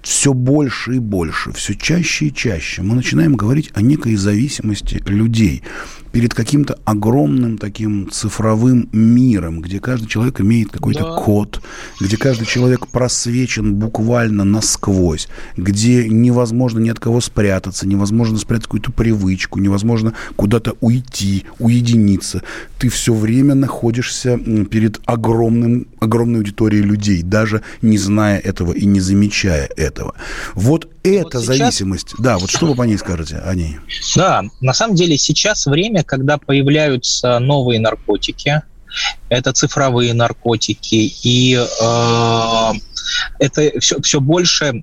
все 0.00 0.32
больше 0.32 0.94
и 0.94 0.98
больше, 1.00 1.50
все 1.50 1.74
чаще 1.74 2.26
и 2.26 2.32
чаще 2.32 2.82
мы 2.82 2.94
начинаем 2.94 3.34
говорить 3.34 3.72
о 3.74 3.82
некой 3.82 4.14
зависимости 4.14 5.02
людей 5.04 5.64
перед 6.12 6.34
каким-то 6.34 6.78
огромным 6.84 7.58
таким 7.58 8.10
цифровым 8.10 8.88
миром, 8.92 9.60
где 9.60 9.80
каждый 9.80 10.06
человек 10.06 10.40
имеет 10.40 10.70
какой-то 10.70 11.02
да. 11.02 11.16
код, 11.16 11.62
где 12.00 12.16
каждый 12.16 12.46
человек 12.46 12.86
просвечен 12.86 13.74
буквально 13.74 14.44
насквозь, 14.44 15.28
где 15.56 16.08
невозможно 16.08 16.78
ни 16.78 16.90
от 16.90 17.00
кого 17.00 17.20
спрятаться, 17.20 17.88
невозможно 17.88 18.38
спрятать 18.38 18.66
какую-то 18.66 18.92
привычку, 18.92 19.58
невозможно 19.58 20.12
куда-то 20.36 20.76
уйти, 20.80 21.44
уединиться. 21.58 22.42
Ты 22.78 22.90
все 22.90 23.14
время 23.14 23.54
находишься 23.54 24.38
перед 24.70 25.00
огромным, 25.06 25.86
огромной 25.98 26.40
аудиторией 26.40 26.82
людей, 26.82 27.22
даже 27.22 27.62
не 27.80 27.96
зная 27.96 28.38
этого 28.38 28.72
и 28.72 28.84
не 28.84 29.00
замечая 29.00 29.68
этого. 29.76 30.14
Вот 30.54 30.88
эта 31.02 31.38
вот 31.38 31.44
сейчас... 31.44 31.44
зависимость, 31.44 32.14
да, 32.18 32.38
вот 32.38 32.50
что 32.50 32.66
вы 32.66 32.74
по 32.74 32.82
ней 32.82 32.96
скажете, 32.96 33.38
о 33.38 33.54
ней? 33.54 33.78
Да, 34.16 34.42
на 34.60 34.72
самом 34.72 34.94
деле 34.94 35.18
сейчас 35.18 35.66
время, 35.66 36.04
когда 36.04 36.38
появляются 36.38 37.38
новые 37.38 37.80
наркотики, 37.80 38.62
это 39.28 39.52
цифровые 39.52 40.14
наркотики, 40.14 41.12
и 41.22 41.54
э, 41.54 42.72
это 43.38 43.80
все, 43.80 44.00
все 44.00 44.20
больше, 44.20 44.82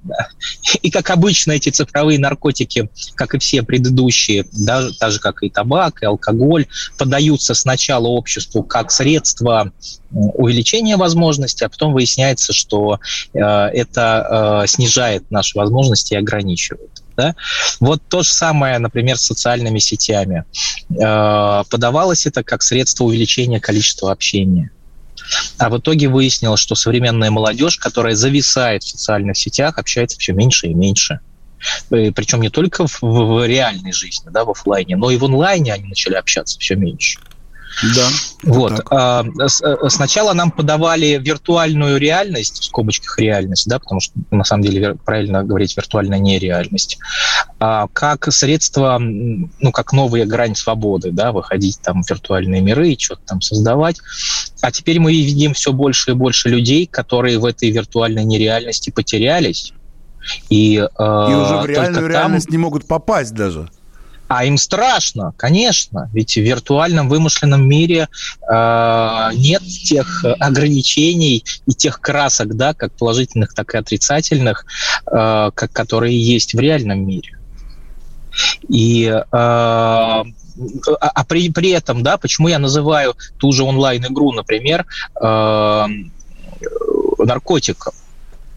и 0.82 0.92
как 0.92 1.10
обычно 1.10 1.54
эти 1.54 1.70
цифровые 1.70 2.20
наркотики, 2.20 2.90
как 3.16 3.36
и 3.36 3.40
все 3.40 3.64
предыдущие, 3.64 4.46
да, 4.52 4.90
так 5.00 5.12
же 5.12 5.20
как 5.20 5.44
и 5.44 5.50
табак, 5.50 6.02
и 6.02 6.06
алкоголь, 6.06 6.68
подаются 6.98 7.54
сначала 7.54 8.08
обществу 8.08 8.64
как 8.64 8.92
средство 8.92 9.72
увеличения 10.12 10.98
возможностей, 10.98 11.66
а 11.66 11.70
потом 11.70 11.94
выясняется, 11.94 12.54
что 12.54 13.00
э, 13.34 13.40
это 13.40 14.64
э, 14.64 14.68
снижает 14.68 15.30
наши 15.30 15.58
возможности 15.58 16.14
и 16.14 16.18
ограничивает. 16.18 16.99
Да? 17.20 17.36
Вот 17.82 18.02
то 18.08 18.24
же 18.24 18.32
самое, 18.32 18.80
например, 18.80 19.18
с 19.18 19.26
социальными 19.26 19.80
сетями. 19.80 20.46
Э, 20.90 21.64
подавалось 21.70 22.26
это 22.26 22.44
как 22.44 22.64
средство 22.64 23.04
увеличения 23.04 23.60
количества 23.60 24.12
общения. 24.12 24.72
А 25.58 25.70
в 25.70 25.78
итоге 25.78 26.08
выяснилось, 26.08 26.62
что 26.62 26.76
современная 26.76 27.30
молодежь, 27.30 27.78
которая 27.78 28.16
зависает 28.16 28.84
в 28.84 28.88
социальных 28.88 29.38
сетях, 29.38 29.78
общается 29.78 30.18
все 30.18 30.32
меньше 30.32 30.68
и 30.68 30.74
меньше. 30.74 31.20
Э, 31.92 32.12
Причем 32.14 32.42
не 32.42 32.50
только 32.50 32.88
в, 32.88 33.02
в 33.02 33.46
реальной 33.46 33.92
жизни, 33.92 34.30
да, 34.32 34.46
в 34.46 34.52
офлайне, 34.52 34.96
но 34.96 35.12
и 35.12 35.18
в 35.18 35.26
онлайне 35.26 35.74
они 35.74 35.90
начали 35.90 36.14
общаться 36.14 36.58
все 36.58 36.76
меньше. 36.76 37.20
Да. 37.96 38.08
Вот. 38.44 38.82
А, 38.90 39.24
э, 39.24 39.90
сначала 39.90 40.34
нам 40.34 40.52
подавали 40.52 41.20
виртуальную 41.22 41.98
реальность, 41.98 42.60
в 42.60 42.66
скобочках 42.66 43.20
реальность, 43.20 43.68
да, 43.68 43.80
потому 43.80 44.02
что 44.02 44.14
на 44.32 44.44
самом 44.44 44.64
деле 44.64 44.96
правильно 44.96 45.44
говорить 45.44 45.78
виртуальная 45.78 46.20
нереальность, 46.20 46.98
а, 47.60 47.88
как 47.94 48.32
средство, 48.32 48.98
ну, 49.00 49.72
как 49.72 49.94
новая 49.94 50.26
грань 50.26 50.56
свободы, 50.56 51.12
да, 51.12 51.32
выходить 51.32 51.80
там 51.82 52.04
в 52.04 52.10
виртуальные 52.10 52.62
миры 52.62 52.90
и 52.90 53.00
что-то 53.00 53.22
там 53.26 53.42
создавать. 53.42 53.98
А 54.62 54.72
теперь 54.72 55.00
мы 55.00 55.14
видим 55.14 55.54
все 55.54 55.72
больше 55.72 56.12
и 56.12 56.16
больше 56.16 56.50
людей, 56.50 56.86
которые 56.86 57.40
в 57.40 57.46
этой 57.46 57.72
виртуальной 57.72 58.26
нереальности 58.26 58.90
потерялись. 58.90 59.74
И, 60.50 60.76
э, 60.78 60.80
и 60.80 61.34
уже 61.34 61.58
в 61.62 61.66
реальную 61.66 62.04
там... 62.04 62.12
реальность 62.12 62.50
не 62.50 62.58
могут 62.58 62.86
попасть 62.86 63.34
даже. 63.34 63.70
А 64.30 64.46
им 64.46 64.58
страшно, 64.58 65.34
конечно, 65.36 66.08
ведь 66.14 66.36
в 66.36 66.42
виртуальном 66.42 67.10
вымышленном 67.10 67.68
мире 67.68 68.08
э, 68.48 69.30
нет 69.34 69.64
тех 69.64 70.24
ограничений 70.40 71.44
и 71.66 71.74
тех 71.74 72.00
красок, 72.00 72.56
да, 72.56 72.76
как 72.76 72.94
положительных, 72.94 73.56
так 73.56 73.74
и 73.74 73.80
отрицательных, 73.80 74.66
э, 75.08 75.50
как, 75.56 75.72
которые 75.72 76.16
есть 76.16 76.54
в 76.54 76.60
реальном 76.60 77.08
мире. 77.08 77.40
И 78.68 79.06
э, 79.06 79.24
а, 79.32 80.24
а 81.00 81.26
при, 81.26 81.50
при 81.50 81.72
этом, 81.72 82.04
да, 82.04 82.18
почему 82.18 82.50
я 82.50 82.60
называю 82.60 83.16
ту 83.38 83.52
же 83.52 83.64
онлайн-игру, 83.64 84.34
например, 84.34 84.86
э, 85.20 85.86
наркотиком? 87.18 87.94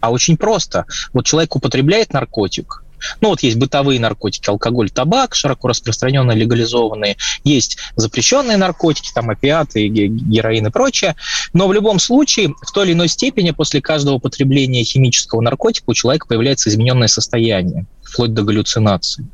А 0.01 0.11
очень 0.11 0.37
просто. 0.37 0.85
Вот 1.13 1.25
человек 1.25 1.55
употребляет 1.55 2.13
наркотик, 2.13 2.82
ну 3.21 3.29
вот 3.29 3.43
есть 3.43 3.57
бытовые 3.57 3.99
наркотики, 3.99 4.49
алкоголь, 4.49 4.89
табак, 4.89 5.35
широко 5.35 5.67
распространенные, 5.67 6.37
легализованные. 6.37 7.17
Есть 7.43 7.77
запрещенные 7.95 8.57
наркотики, 8.57 9.11
там 9.13 9.29
опиаты, 9.29 9.87
героин 9.87 10.67
и 10.67 10.69
прочее. 10.69 11.15
Но 11.53 11.67
в 11.67 11.73
любом 11.73 11.99
случае, 11.99 12.53
в 12.61 12.71
той 12.71 12.87
или 12.87 12.93
иной 12.93 13.07
степени 13.07 13.51
после 13.51 13.81
каждого 13.81 14.15
употребления 14.15 14.83
химического 14.83 15.41
наркотика 15.41 15.89
у 15.89 15.93
человека 15.93 16.27
появляется 16.27 16.69
измененное 16.69 17.07
состояние, 17.07 17.85
вплоть 18.03 18.33
до 18.33 18.43
галлюцинаций. 18.43 19.25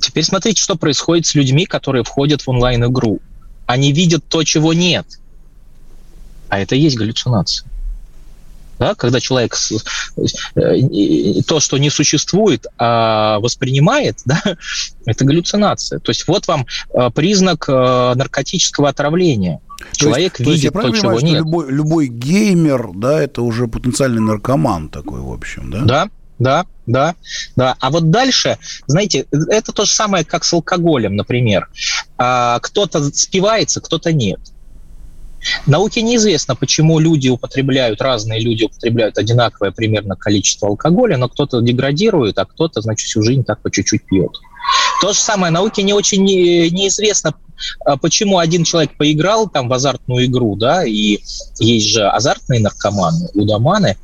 Теперь 0.00 0.24
смотрите, 0.24 0.62
что 0.62 0.76
происходит 0.76 1.26
с 1.26 1.34
людьми, 1.34 1.66
которые 1.66 2.04
входят 2.04 2.42
в 2.42 2.48
онлайн-игру. 2.48 3.20
Они 3.66 3.92
видят 3.92 4.24
то, 4.28 4.42
чего 4.44 4.72
нет. 4.72 5.06
А 6.48 6.58
это 6.58 6.74
и 6.74 6.80
есть 6.80 6.96
галлюцинация 6.96 7.69
да, 8.80 8.94
когда 8.94 9.20
человек 9.20 9.54
э, 10.56 11.42
то, 11.46 11.60
что 11.60 11.76
не 11.76 11.90
существует, 11.90 12.66
а 12.78 13.38
воспринимает, 13.38 14.20
да, 14.24 14.42
это 15.04 15.24
галлюцинация. 15.26 16.00
То 16.00 16.10
есть 16.10 16.26
вот 16.26 16.48
вам 16.48 16.66
э, 16.94 17.10
признак 17.14 17.68
э, 17.68 18.14
наркотического 18.14 18.88
отравления. 18.88 19.60
То 19.92 20.06
человек 20.06 20.40
есть, 20.40 20.50
видит 20.50 20.72
то, 20.72 20.80
есть, 20.80 20.94
то 20.94 21.00
чего 21.00 21.20
нет. 21.20 21.38
Любой, 21.40 21.70
любой 21.70 22.06
геймер, 22.08 22.92
да, 22.94 23.22
это 23.22 23.42
уже 23.42 23.68
потенциальный 23.68 24.22
наркоман 24.22 24.88
такой, 24.88 25.20
в 25.20 25.30
общем, 25.30 25.70
да? 25.70 25.80
Да, 25.82 26.08
да, 26.38 26.66
да, 26.86 27.14
да. 27.56 27.76
А 27.80 27.90
вот 27.90 28.10
дальше, 28.10 28.58
знаете, 28.86 29.26
это 29.30 29.72
то 29.72 29.84
же 29.84 29.92
самое, 29.92 30.24
как 30.24 30.44
с 30.44 30.52
алкоголем, 30.54 31.16
например. 31.16 31.68
А, 32.16 32.58
кто-то 32.60 33.04
спивается, 33.14 33.82
кто-то 33.82 34.10
нет. 34.12 34.40
Науке 35.66 36.02
неизвестно, 36.02 36.54
почему 36.54 36.98
люди 36.98 37.28
употребляют, 37.28 38.00
разные 38.00 38.40
люди 38.40 38.64
употребляют 38.64 39.18
одинаковое 39.18 39.70
примерно 39.70 40.16
количество 40.16 40.68
алкоголя, 40.68 41.16
но 41.16 41.28
кто-то 41.28 41.60
деградирует, 41.60 42.38
а 42.38 42.44
кто-то, 42.44 42.80
значит, 42.80 43.06
всю 43.06 43.22
жизнь 43.22 43.44
так 43.44 43.60
по 43.62 43.70
чуть-чуть 43.70 44.04
пьет. 44.04 44.32
То 45.00 45.12
же 45.12 45.18
самое, 45.18 45.50
науке 45.50 45.82
не 45.82 45.94
очень 45.94 46.22
неизвестно, 46.24 47.34
а, 47.84 47.96
почему 47.96 48.38
один 48.38 48.64
человек 48.64 48.96
поиграл 48.96 49.48
там 49.48 49.68
в 49.68 49.72
азартную 49.72 50.26
игру, 50.26 50.56
да, 50.56 50.84
и 50.84 51.18
есть 51.58 51.88
же 51.88 52.06
азартные 52.06 52.60
наркоманы, 52.60 53.28
лудоманы, 53.34 53.96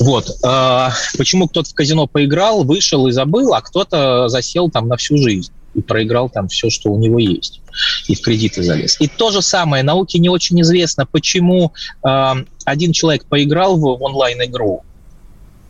вот. 0.00 0.30
А, 0.44 0.92
почему 1.16 1.48
кто-то 1.48 1.70
в 1.70 1.74
казино 1.74 2.06
поиграл, 2.06 2.64
вышел 2.64 3.06
и 3.06 3.12
забыл, 3.12 3.54
а 3.54 3.60
кто-то 3.60 4.28
засел 4.28 4.70
там 4.70 4.88
на 4.88 4.96
всю 4.96 5.16
жизнь 5.18 5.52
и 5.76 5.82
проиграл 5.82 6.28
там 6.30 6.48
все, 6.48 6.70
что 6.70 6.90
у 6.90 6.98
него 6.98 7.18
есть, 7.18 7.60
и 8.08 8.14
в 8.14 8.20
кредиты 8.22 8.62
залез. 8.62 8.96
И 9.00 9.06
то 9.06 9.30
же 9.30 9.42
самое, 9.42 9.82
науке 9.82 10.18
не 10.18 10.28
очень 10.28 10.60
известно, 10.62 11.06
почему 11.06 11.72
э, 12.02 12.32
один 12.64 12.92
человек 12.92 13.26
поиграл 13.26 13.76
в, 13.76 14.02
онлайн-игру, 14.02 14.82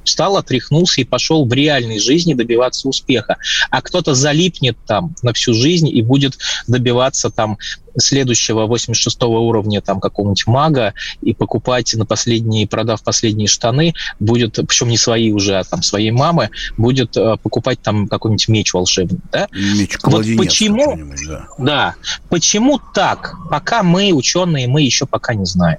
встал, 0.06 0.36
отряхнулся 0.36 1.00
и 1.00 1.04
пошел 1.04 1.46
в 1.46 1.52
реальной 1.52 1.98
жизни 1.98 2.34
добиваться 2.34 2.88
успеха. 2.88 3.36
А 3.70 3.82
кто-то 3.82 4.14
залипнет 4.14 4.76
там 4.86 5.14
на 5.22 5.32
всю 5.32 5.52
жизнь 5.52 5.88
и 5.88 6.02
будет 6.02 6.38
добиваться 6.66 7.30
там 7.30 7.58
следующего 7.98 8.66
86 8.66 9.22
уровня 9.22 9.80
там 9.80 10.00
какого-нибудь 10.00 10.46
мага 10.46 10.94
и 11.22 11.32
покупать 11.32 11.94
на 11.94 12.04
последние, 12.04 12.66
продав 12.66 13.02
последние 13.02 13.48
штаны, 13.48 13.94
будет, 14.20 14.58
причем 14.66 14.88
не 14.88 14.98
свои 14.98 15.32
уже, 15.32 15.58
а 15.58 15.64
там 15.64 15.82
своей 15.82 16.10
мамы, 16.10 16.50
будет 16.76 17.16
э, 17.16 17.36
покупать 17.42 17.80
там 17.80 18.08
какой-нибудь 18.08 18.48
меч 18.48 18.74
волшебный. 18.74 19.20
Да? 19.32 19.48
Меч 19.52 19.98
вот 20.02 20.26
почему, 20.36 20.98
да. 21.26 21.48
да, 21.58 21.94
почему 22.28 22.80
так? 22.94 23.36
Пока 23.50 23.82
мы, 23.82 24.12
ученые, 24.12 24.68
мы 24.68 24.82
еще 24.82 25.06
пока 25.06 25.34
не 25.34 25.46
знаем. 25.46 25.78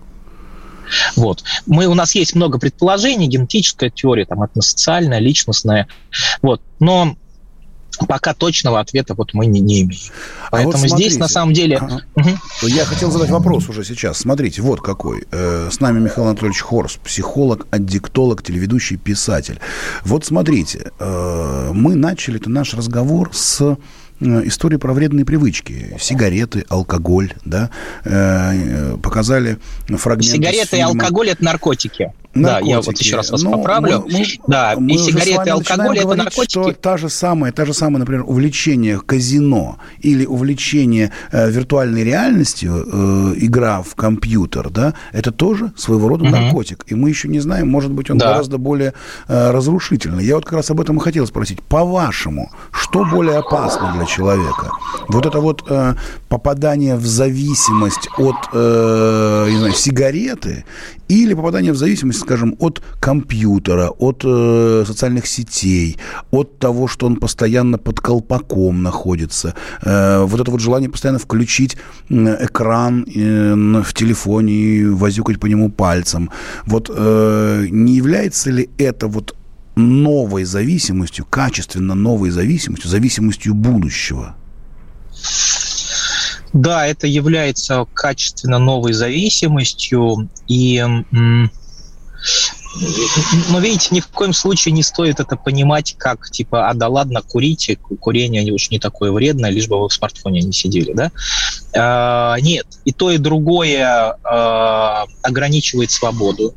Вот. 1.16 1.44
Мы, 1.66 1.88
у 1.88 1.94
нас 1.94 2.16
есть 2.16 2.36
много 2.36 2.60
предположений, 2.60 3.28
генетическая 3.28 3.90
теория, 3.90 4.26
там, 4.26 4.44
этносоциальная, 4.44 5.20
личностная. 5.20 5.88
Вот. 6.42 6.62
Но 6.80 7.16
пока 8.06 8.34
точного 8.34 8.80
ответа 8.80 9.16
вот 9.16 9.34
мы 9.34 9.48
не, 9.48 9.60
не 9.60 9.82
имеем. 9.82 10.02
А 10.48 10.52
Поэтому 10.52 10.78
вот 10.78 10.92
здесь 10.92 11.18
на 11.18 11.28
самом 11.28 11.54
деле... 11.54 11.78
Ага. 11.78 12.02
Угу. 12.16 12.68
Я 12.68 12.86
хотел 12.86 13.12
задать 13.12 13.30
вопрос 13.30 13.70
уже 13.70 13.84
сейчас. 13.84 14.20
Смотрите, 14.20 14.62
вот 14.62 14.82
какой. 14.82 15.26
Э, 15.32 15.70
с 15.72 15.80
нами 15.80 16.00
Михаил 16.00 16.28
Анатольевич 16.28 16.62
Хорс, 16.62 16.98
психолог, 17.04 17.68
аддиктолог, 17.72 18.44
телеведущий, 18.44 18.98
писатель. 18.98 19.60
Вот 20.04 20.26
смотрите, 20.26 20.92
э, 21.00 21.72
мы 21.74 21.96
начали 21.96 22.40
наш 22.46 22.74
разговор 22.74 23.32
с 23.34 23.78
истории 24.20 24.78
про 24.78 24.94
вредные 24.94 25.26
привычки. 25.26 25.96
Сигареты, 26.00 26.66
алкоголь, 26.70 27.34
да, 27.46 27.70
э, 28.04 28.98
показали 29.02 29.58
фрагменты 29.88 30.38
Сигареты 30.38 30.78
и 30.78 30.82
алкоголь– 30.82 31.30
это 31.32 31.44
наркотики. 31.44 32.04
Наркотики. 32.08 32.28
Да, 32.34 32.60
я 32.60 32.82
вот 32.82 33.00
еще 33.00 33.16
раз 33.16 33.32
вас 33.32 33.42
ну, 33.42 33.52
поправлю. 33.52 34.06
Мы, 34.08 34.20
мы, 34.20 34.26
да, 34.48 34.76
мы 34.78 34.94
и 34.94 34.98
сигареты, 34.98 35.48
и 35.48 35.50
алкоголь– 35.50 35.98
это 36.00 36.16
наркотики. 36.16 36.52
Что 36.52 36.72
та 36.72 36.98
же 36.98 37.10
самая, 37.10 37.52
та 37.52 37.66
же 37.66 37.74
самая, 37.74 38.00
например, 38.00 38.24
увлечение 38.28 39.00
казино 39.00 39.78
или 40.00 40.26
увлечение 40.26 41.12
э, 41.32 41.50
виртуальной 41.50 42.04
реальностью, 42.04 42.86
э, 42.86 43.34
игра 43.38 43.82
в 43.82 43.96
компьютер, 43.96 44.70
да, 44.70 44.94
это 45.14 45.32
тоже 45.32 45.72
своего 45.76 46.08
рода 46.08 46.26
угу. 46.26 46.32
наркотик. 46.32 46.84
И 46.88 46.96
мы 46.96 47.10
еще 47.10 47.28
не 47.28 47.40
знаем, 47.40 47.70
может 47.70 47.92
быть, 47.92 48.10
он 48.10 48.18
да. 48.18 48.28
гораздо 48.28 48.58
более 48.58 48.94
э, 49.28 49.52
разрушительный. 49.52 50.24
Я 50.24 50.36
вот 50.36 50.46
как 50.46 50.54
раз 50.54 50.72
об 50.72 50.82
этом 50.82 50.98
и 50.98 51.00
хотел 51.00 51.26
спросить. 51.28 51.62
По-вашему, 51.64 52.52
что 52.72 53.06
более 53.06 53.38
опасно 53.38 53.94
для 53.96 54.06
человека? 54.08 54.72
Вот 55.08 55.26
это 55.26 55.40
вот 55.40 55.64
э, 55.70 55.94
попадание 56.30 56.96
в 56.96 57.06
зависимость 57.06 58.10
от, 58.18 58.36
э, 58.54 59.48
не 59.50 59.58
знаю, 59.58 59.74
сигареты 59.74 60.66
или 61.08 61.34
попадание 61.34 61.72
в 61.72 61.78
зависимость, 61.78 62.20
скажем, 62.20 62.56
от 62.60 62.82
компьютера, 63.00 63.90
от 63.90 64.24
э, 64.26 64.84
социальных 64.86 65.28
сетей, 65.28 65.98
от 66.32 66.60
того, 66.60 66.88
что 66.88 67.06
он 67.06 67.16
постоянно 67.16 67.78
под 67.78 68.00
колпаком 68.00 68.84
находится. 68.84 69.54
Э, 69.84 70.24
вот 70.26 70.42
это 70.42 70.52
вот 70.52 70.60
желание 70.60 70.90
постоянно 70.90 71.20
включить 71.20 71.78
экран 72.10 73.06
э, 73.06 73.84
в 73.84 73.94
телефоне 73.94 74.54
и 74.54 74.86
возюкать 74.86 75.40
по 75.40 75.46
нему 75.46 75.70
пальцем. 75.70 76.30
Вот 76.66 76.92
э, 76.94 77.68
не 77.70 77.96
является 77.96 78.52
ли 78.52 78.70
это 78.78 79.08
вот 79.08 79.37
новой 79.78 80.44
зависимостью, 80.44 81.26
качественно 81.26 81.96
новой 81.96 82.30
зависимостью, 82.30 82.90
зависимостью 82.90 83.54
будущего? 83.54 84.36
Да, 86.54 86.88
это 86.88 87.08
является 87.08 87.86
качественно 87.94 88.58
новой 88.58 88.94
зависимостью, 88.94 90.30
и 90.48 90.84
но 93.50 93.60
видите, 93.60 93.90
ни 93.92 94.00
в 94.00 94.08
коем 94.08 94.34
случае 94.34 94.72
не 94.72 94.84
стоит 94.84 95.20
это 95.20 95.36
понимать 95.36 95.96
как, 95.98 96.30
типа, 96.30 96.70
а 96.70 96.74
да 96.74 96.88
ладно, 96.88 97.22
курите, 97.22 97.76
курение 97.76 98.42
они 98.42 98.52
уж 98.52 98.70
не 98.70 98.80
такое 98.80 99.12
вредное, 99.12 99.50
лишь 99.50 99.68
бы 99.68 99.80
вы 99.80 99.90
в 99.90 99.94
смартфоне 99.94 100.42
не 100.42 100.54
сидели, 100.54 100.94
да? 100.94 101.12
А, 101.76 102.38
нет, 102.40 102.68
и 102.86 102.92
то, 102.92 103.10
и 103.12 103.18
другое 103.18 104.16
а, 104.24 105.06
ограничивает 105.24 105.92
свободу, 105.92 106.54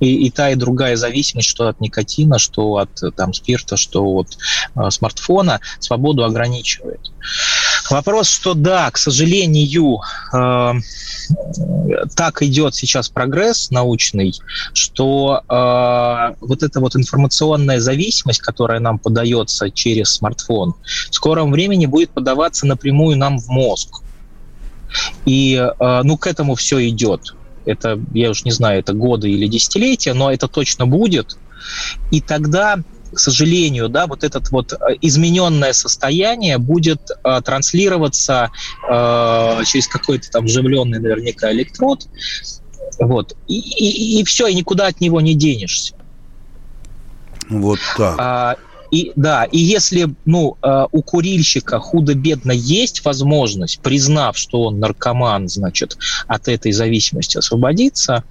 и, 0.00 0.26
и 0.26 0.30
та, 0.30 0.50
и 0.50 0.54
другая 0.54 0.96
зависимость, 0.96 1.48
что 1.48 1.68
от 1.68 1.80
никотина, 1.80 2.38
что 2.38 2.76
от 2.76 2.90
там, 3.16 3.32
спирта, 3.32 3.76
что 3.76 4.04
от 4.04 4.38
э, 4.76 4.90
смартфона, 4.90 5.60
свободу 5.80 6.24
ограничивает. 6.24 7.00
Вопрос, 7.90 8.28
что 8.28 8.54
да, 8.54 8.90
к 8.90 8.98
сожалению, 8.98 10.00
э, 10.32 10.72
так 12.14 12.42
идет 12.42 12.74
сейчас 12.74 13.08
прогресс 13.08 13.70
научный, 13.70 14.34
что 14.72 15.42
э, 15.48 16.34
вот 16.40 16.62
эта 16.62 16.80
вот 16.80 16.96
информационная 16.96 17.80
зависимость, 17.80 18.40
которая 18.40 18.80
нам 18.80 18.98
подается 18.98 19.70
через 19.70 20.12
смартфон, 20.14 20.74
в 21.10 21.14
скором 21.14 21.50
времени 21.50 21.86
будет 21.86 22.10
подаваться 22.10 22.66
напрямую 22.66 23.16
нам 23.16 23.38
в 23.38 23.48
мозг. 23.48 24.02
И 25.24 25.54
э, 25.54 26.00
ну, 26.02 26.16
к 26.16 26.26
этому 26.26 26.54
все 26.54 26.86
идет 26.88 27.34
это, 27.68 28.00
я 28.12 28.30
уж 28.30 28.44
не 28.44 28.50
знаю, 28.50 28.80
это 28.80 28.92
годы 28.92 29.30
или 29.30 29.46
десятилетия, 29.46 30.14
но 30.14 30.32
это 30.32 30.48
точно 30.48 30.86
будет. 30.86 31.36
И 32.10 32.20
тогда 32.20 32.78
к 33.12 33.18
сожалению, 33.18 33.88
да, 33.88 34.06
вот 34.06 34.22
это 34.22 34.42
вот 34.50 34.72
э, 34.72 34.76
измененное 35.00 35.72
состояние 35.72 36.58
будет 36.58 37.00
э, 37.10 37.40
транслироваться 37.42 38.50
э, 38.88 39.62
через 39.66 39.88
какой-то 39.88 40.30
там 40.30 40.44
вживленный 40.44 41.00
наверняка 41.00 41.50
электрод, 41.52 42.06
вот, 42.98 43.34
и, 43.46 43.58
и, 43.58 44.20
и 44.20 44.24
все, 44.24 44.46
и 44.48 44.54
никуда 44.54 44.88
от 44.88 45.00
него 45.00 45.20
не 45.20 45.34
денешься. 45.34 45.94
Вот 47.48 47.78
так. 47.96 48.16
А, 48.18 48.56
и 48.90 49.12
да, 49.16 49.44
и 49.44 49.58
если 49.58 50.14
ну, 50.24 50.56
э, 50.62 50.86
у 50.90 51.02
курильщика 51.02 51.78
худо-бедно 51.78 52.52
есть 52.52 53.04
возможность, 53.04 53.80
признав, 53.80 54.36
что 54.38 54.62
он 54.62 54.80
наркоман, 54.80 55.48
значит, 55.48 55.98
от 56.26 56.48
этой 56.48 56.72
зависимости 56.72 57.36
освободиться, 57.36 58.24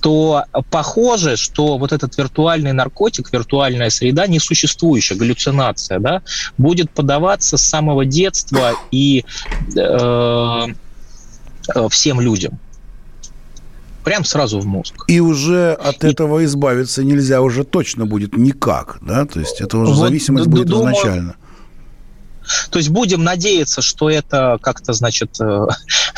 то 0.00 0.44
похоже, 0.70 1.36
что 1.36 1.78
вот 1.78 1.92
этот 1.92 2.16
виртуальный 2.18 2.72
наркотик, 2.72 3.32
виртуальная 3.32 3.90
среда, 3.90 4.26
несуществующая, 4.26 5.16
галлюцинация, 5.16 5.98
да, 5.98 6.22
будет 6.58 6.90
подаваться 6.90 7.56
с 7.56 7.62
самого 7.62 8.04
детства 8.04 8.72
и 8.90 9.24
э, 9.76 10.66
э 11.74 11.88
всем 11.88 12.20
людям 12.20 12.58
прям 14.04 14.24
сразу 14.24 14.60
в 14.60 14.66
мозг. 14.66 14.94
И 15.08 15.20
уже 15.20 15.72
от 15.72 16.04
и... 16.04 16.08
этого 16.08 16.44
избавиться 16.44 17.02
нельзя 17.02 17.40
уже 17.40 17.64
точно 17.64 18.06
будет 18.06 18.36
никак, 18.36 18.98
да? 19.00 19.24
То 19.24 19.40
есть 19.40 19.60
это 19.60 19.78
уже 19.78 19.92
вот, 19.92 20.00
зависимость 20.00 20.46
будет 20.46 20.68
думаю, 20.68 20.94
изначально. 20.94 21.36
То 22.70 22.78
есть 22.78 22.90
будем 22.90 23.24
надеяться, 23.24 23.82
что 23.82 24.10
это 24.10 24.58
как-то, 24.60 24.92
значит, 24.92 25.30
э, 25.40 25.66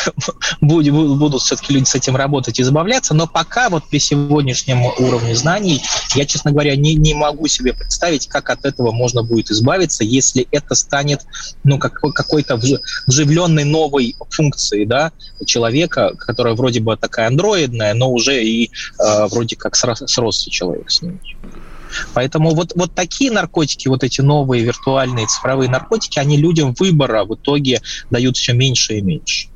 будут 0.60 1.42
все-таки 1.42 1.74
люди 1.74 1.84
с 1.84 1.94
этим 1.94 2.16
работать 2.16 2.58
и 2.58 2.62
избавляться, 2.62 3.14
но 3.14 3.26
пока 3.26 3.68
вот 3.68 3.88
при 3.88 3.98
сегодняшнем 3.98 4.84
уровне 4.84 5.34
знаний 5.34 5.82
я, 6.14 6.26
честно 6.26 6.52
говоря, 6.52 6.76
не, 6.76 6.94
не 6.94 7.14
могу 7.14 7.46
себе 7.46 7.72
представить, 7.72 8.26
как 8.26 8.50
от 8.50 8.64
этого 8.64 8.92
можно 8.92 9.22
будет 9.22 9.50
избавиться, 9.50 10.04
если 10.04 10.46
это 10.50 10.74
станет 10.74 11.20
ну, 11.64 11.78
как, 11.78 11.94
какой-то 12.14 12.60
вживленной 13.06 13.64
новой 13.64 14.16
функцией 14.30 14.86
да, 14.86 15.12
человека, 15.44 16.12
которая 16.18 16.54
вроде 16.54 16.80
бы 16.80 16.96
такая 16.96 17.28
андроидная, 17.28 17.94
но 17.94 18.10
уже 18.10 18.42
и 18.42 18.70
э, 18.98 19.26
вроде 19.26 19.56
как 19.56 19.76
сросся 19.76 20.50
человек 20.50 20.90
с 20.90 21.02
ним. 21.02 21.20
Поэтому 22.14 22.54
вот, 22.54 22.72
вот 22.74 22.94
такие 22.94 23.30
наркотики, 23.30 23.88
вот 23.88 24.04
эти 24.04 24.20
новые 24.20 24.64
виртуальные 24.64 25.26
цифровые 25.26 25.70
наркотики, 25.70 26.18
они 26.18 26.36
людям 26.36 26.74
выбора 26.78 27.24
в 27.24 27.34
итоге 27.34 27.80
дают 28.10 28.36
все 28.36 28.52
меньше 28.52 28.98
и 28.98 29.00
меньше. 29.02 29.48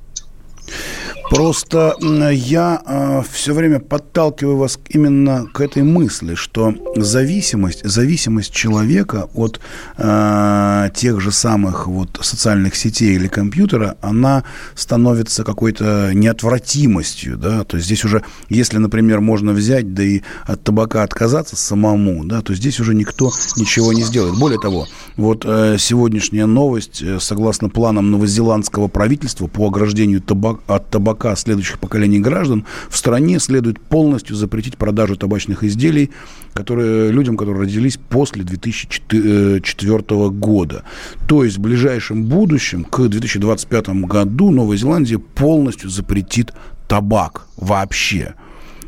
Просто 1.31 1.97
я 2.33 2.83
э, 2.85 3.23
все 3.31 3.55
время 3.55 3.79
подталкиваю 3.79 4.57
вас 4.57 4.81
именно 4.89 5.47
к 5.47 5.61
этой 5.61 5.85
мысли, 5.85 6.35
что 6.35 6.75
зависимость, 6.97 7.85
зависимость 7.85 8.53
человека 8.53 9.29
от 9.35 9.61
э, 9.97 10.89
тех 10.93 11.21
же 11.21 11.31
самых 11.31 11.87
вот 11.87 12.19
социальных 12.21 12.75
сетей 12.75 13.15
или 13.15 13.29
компьютера, 13.29 13.97
она 14.01 14.43
становится 14.75 15.45
какой-то 15.45 16.11
неотвратимостью, 16.15 17.37
да, 17.37 17.63
то 17.63 17.77
есть 17.77 17.87
здесь 17.87 18.05
уже, 18.05 18.25
если, 18.49 18.79
например, 18.79 19.21
можно 19.21 19.53
взять, 19.53 19.95
да 19.95 20.03
и 20.03 20.23
от 20.47 20.65
табака 20.65 21.05
отказаться 21.05 21.55
самому, 21.55 22.25
да, 22.25 22.43
то 22.43 22.55
здесь 22.55 22.81
уже 22.81 22.93
никто 22.93 23.31
ничего 23.57 23.93
не 23.93 24.03
сделает. 24.03 24.37
Более 24.37 24.59
того, 24.59 24.89
вот 25.17 25.45
э, 25.47 25.77
сегодняшняя 25.79 26.47
новость, 26.47 27.03
э, 27.03 27.21
согласно 27.21 27.69
планам 27.69 28.11
новозеландского 28.11 28.89
правительства 28.89 29.47
по 29.47 29.69
ограждению 29.69 30.21
табак, 30.21 30.59
от 30.67 30.91
табака 30.91 31.20
пока 31.21 31.37
следующих 31.37 31.79
поколений 31.79 32.19
граждан 32.19 32.65
в 32.89 32.97
стране 32.97 33.39
следует 33.41 33.79
полностью 33.79 34.37
запретить 34.37 34.79
продажу 34.79 35.17
табачных 35.17 35.65
изделий 35.65 36.11
которые, 36.55 37.13
людям, 37.13 37.37
которые 37.37 37.61
родились 37.61 37.99
после 38.09 38.43
2004 38.43 40.31
года. 40.31 40.83
То 41.29 41.45
есть 41.45 41.59
в 41.59 41.61
ближайшем 41.61 42.25
будущем, 42.25 42.85
к 42.85 43.07
2025 43.07 43.89
году, 44.07 44.51
Новая 44.51 44.77
Зеландия 44.77 45.19
полностью 45.19 45.91
запретит 45.91 46.53
табак 46.89 47.47
вообще. 47.57 48.35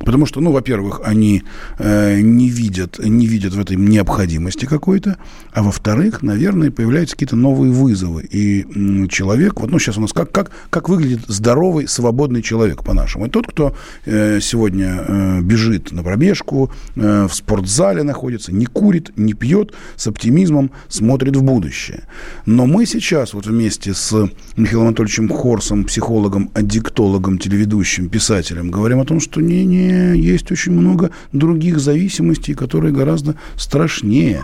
Потому 0.04 0.26
что, 0.26 0.40
ну, 0.40 0.52
во-первых, 0.52 1.00
они 1.04 1.42
э, 1.78 2.20
не, 2.20 2.48
видят, 2.48 2.98
не 2.98 3.26
видят 3.26 3.54
в 3.54 3.60
этой 3.60 3.76
необходимости 3.76 4.66
какой-то, 4.66 5.16
а 5.52 5.62
во-вторых, 5.62 6.22
наверное, 6.22 6.70
появляются 6.70 7.14
какие-то 7.14 7.36
новые 7.36 7.72
вызовы. 7.72 8.22
И 8.22 8.62
м, 8.62 9.08
человек, 9.08 9.60
вот, 9.60 9.70
ну, 9.70 9.78
сейчас 9.78 9.98
у 9.98 10.00
нас 10.00 10.12
как, 10.12 10.32
как, 10.32 10.50
как 10.70 10.88
выглядит 10.88 11.20
здоровый, 11.28 11.86
свободный 11.88 12.42
человек, 12.42 12.82
по-нашему. 12.84 13.26
И 13.26 13.30
тот, 13.30 13.46
кто 13.46 13.76
э, 14.04 14.40
сегодня 14.40 15.04
э, 15.06 15.40
бежит 15.40 15.92
на 15.92 16.02
пробежку, 16.02 16.70
э, 16.96 17.26
в 17.28 17.34
спортзале 17.34 18.02
находится, 18.02 18.52
не 18.52 18.66
курит, 18.66 19.12
не 19.16 19.34
пьет, 19.34 19.74
с 19.96 20.06
оптимизмом 20.06 20.70
смотрит 20.88 21.36
в 21.36 21.42
будущее. 21.42 22.04
Но 22.46 22.66
мы 22.66 22.86
сейчас 22.86 23.34
вот 23.34 23.46
вместе 23.46 23.94
с 23.94 24.28
Михаилом 24.56 24.88
Анатольевичем 24.88 25.28
Хорсом, 25.28 25.84
психологом, 25.84 26.50
аддиктологом, 26.54 27.38
телеведущим, 27.38 28.08
писателем, 28.08 28.70
говорим 28.70 29.00
о 29.00 29.04
том, 29.04 29.20
что 29.20 29.40
не-не, 29.40 29.91
есть 30.14 30.50
очень 30.50 30.72
много 30.72 31.10
других 31.32 31.78
зависимостей, 31.78 32.54
которые 32.54 32.92
гораздо 32.92 33.36
страшнее. 33.56 34.42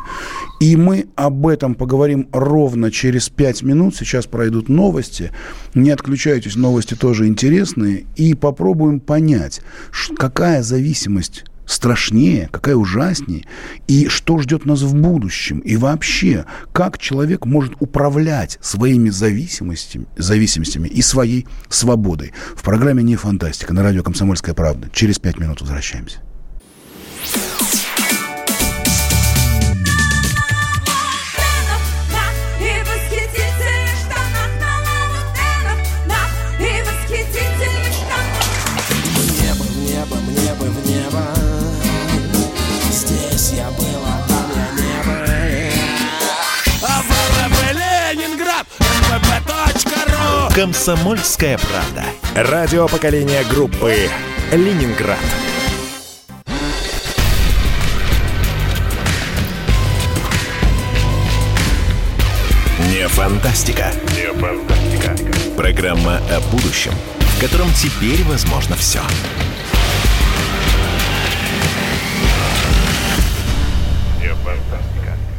И 0.60 0.76
мы 0.76 1.06
об 1.14 1.46
этом 1.46 1.74
поговорим 1.74 2.28
ровно 2.32 2.90
через 2.90 3.28
пять 3.28 3.62
минут. 3.62 3.96
Сейчас 3.96 4.26
пройдут 4.26 4.68
новости. 4.68 5.30
Не 5.74 5.90
отключайтесь, 5.90 6.56
новости 6.56 6.94
тоже 6.94 7.26
интересные. 7.26 8.06
И 8.16 8.34
попробуем 8.34 9.00
понять, 9.00 9.60
какая 10.16 10.62
зависимость 10.62 11.44
страшнее, 11.68 12.48
какая 12.50 12.74
ужаснее, 12.74 13.44
и 13.86 14.08
что 14.08 14.38
ждет 14.38 14.64
нас 14.64 14.80
в 14.80 14.94
будущем, 14.94 15.60
и 15.60 15.76
вообще, 15.76 16.46
как 16.72 16.98
человек 16.98 17.44
может 17.44 17.74
управлять 17.78 18.58
своими 18.60 19.10
зависимостями, 19.10 20.06
зависимостями 20.16 20.88
и 20.88 21.02
своей 21.02 21.46
свободой. 21.68 22.32
В 22.56 22.62
программе 22.62 23.02
«Не 23.02 23.16
фантастика» 23.16 23.74
на 23.74 23.82
радио 23.82 24.02
«Комсомольская 24.02 24.54
правда». 24.54 24.88
Через 24.92 25.18
пять 25.18 25.38
минут 25.38 25.60
возвращаемся. 25.60 26.18
«Комсомольская 50.58 51.56
правда». 51.56 52.02
Радио 52.34 52.88
поколения 52.88 53.44
группы 53.48 53.94
«Ленинград». 54.50 55.16
Не 62.90 63.06
фантастика. 63.06 63.92
Не 64.16 64.32
фантастика. 64.32 65.16
Программа 65.56 66.16
о 66.28 66.40
будущем, 66.50 66.92
в 67.20 67.40
котором 67.40 67.68
теперь 67.74 68.24
возможно 68.24 68.74
все. 68.74 68.98
Не 68.98 69.57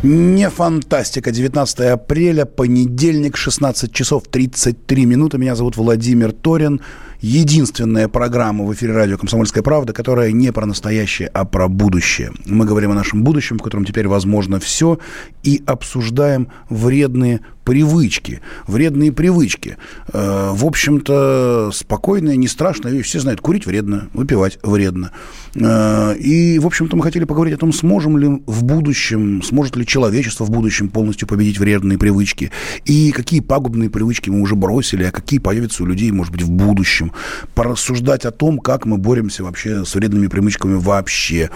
Не 0.03 0.49
фантастика. 0.49 1.29
19 1.29 1.79
апреля, 1.81 2.45
понедельник, 2.45 3.35
16 3.35 3.91
часов 3.91 4.23
33 4.31 5.05
минуты. 5.05 5.37
Меня 5.37 5.55
зовут 5.55 5.75
Владимир 5.75 6.31
Торин. 6.31 6.79
Единственная 7.19 8.07
программа 8.07 8.63
в 8.63 8.73
эфире 8.73 8.93
радио 8.93 9.17
«Комсомольская 9.17 9.61
правда», 9.61 9.91
которая 9.91 10.31
не 10.31 10.53
про 10.53 10.65
настоящее, 10.65 11.27
а 11.33 11.43
про 11.43 11.67
будущее. 11.67 12.31
Мы 12.45 12.63
говорим 12.63 12.91
о 12.91 12.95
нашем 12.95 13.25
будущем, 13.25 13.57
в 13.57 13.61
котором 13.61 13.83
теперь 13.83 14.07
возможно 14.07 14.61
все, 14.61 14.99
и 15.43 15.61
обсуждаем 15.65 16.47
вредные 16.69 17.41
привычки. 17.69 18.41
Вредные 18.65 19.11
привычки. 19.11 19.77
Э, 20.11 20.53
в 20.53 20.65
общем-то, 20.65 21.69
спокойная, 21.71 22.35
не 22.35 22.47
страшная 22.47 22.91
вещь. 22.91 23.05
Все 23.05 23.19
знают, 23.19 23.41
курить 23.41 23.67
вредно, 23.67 24.09
выпивать 24.13 24.57
вредно. 24.63 25.11
Э, 25.53 26.15
и, 26.17 26.57
в 26.57 26.65
общем-то, 26.65 26.97
мы 26.97 27.03
хотели 27.03 27.25
поговорить 27.25 27.53
о 27.53 27.57
том, 27.57 27.71
сможем 27.71 28.17
ли 28.17 28.41
в 28.47 28.63
будущем, 28.63 29.43
сможет 29.43 29.75
ли 29.75 29.85
человечество 29.85 30.45
в 30.45 30.49
будущем 30.49 30.89
полностью 30.89 31.27
победить 31.27 31.59
вредные 31.59 31.99
привычки, 31.99 32.51
и 32.85 33.11
какие 33.11 33.39
пагубные 33.39 33.91
привычки 33.91 34.31
мы 34.31 34.41
уже 34.41 34.55
бросили, 34.55 35.03
а 35.03 35.11
какие 35.11 35.39
появятся 35.39 35.83
у 35.83 35.85
людей, 35.85 36.09
может 36.11 36.31
быть, 36.31 36.41
в 36.41 36.49
будущем. 36.49 37.11
Порассуждать 37.53 38.25
о 38.25 38.31
том, 38.31 38.57
как 38.57 38.87
мы 38.87 38.97
боремся 38.97 39.43
вообще 39.43 39.85
с 39.85 39.93
вредными 39.93 40.25
привычками 40.25 40.73
вообще. 40.73 41.51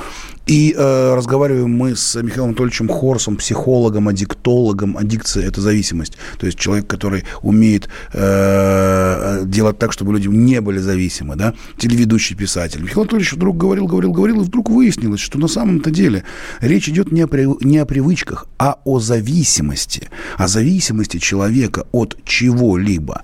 И 0.46 0.76
э, 0.78 1.16
разговариваем 1.16 1.72
мы 1.72 1.96
с 1.96 2.22
Михаилом 2.22 2.50
Анатольевичем 2.50 2.90
Хорсом, 2.90 3.38
психологом, 3.38 4.10
аддиктологом. 4.10 4.98
Аддикция– 4.98 5.48
это 5.48 5.62
зависимость. 5.62 6.18
То 6.38 6.46
есть 6.46 6.60
человек, 6.60 6.86
который 6.86 7.24
умеет 7.42 7.88
э, 8.12 9.44
делать 9.46 9.78
так, 9.78 9.94
чтобы 9.94 10.14
люди 10.14 10.28
не 10.28 10.60
были 10.60 10.80
зависимы. 10.80 11.38
Да? 11.38 11.54
Телеведущий 11.78 12.36
писатель. 12.36 12.82
Михаил 12.82 13.02
Анатольевич 13.02 13.34
вдруг 13.34 13.58
говорил, 13.58 13.88
говорил, 13.88 14.12
говорил, 14.12 14.42
и 14.42 14.44
вдруг 14.44 14.70
выяснилось, 14.70 15.22
что 15.22 15.40
на 15.40 15.48
самом-то 15.48 15.92
деле 15.92 16.24
речь 16.60 16.90
идет 16.90 17.12
не 17.12 17.22
о, 17.22 17.28
при, 17.28 17.48
не 17.66 17.78
о 17.78 17.86
привычках, 17.86 18.48
а 18.58 18.80
о 18.84 19.00
зависимости. 19.00 20.10
О 20.38 20.48
зависимости 20.48 21.20
человека 21.20 21.86
от 21.94 22.18
чего-либо. 22.26 23.22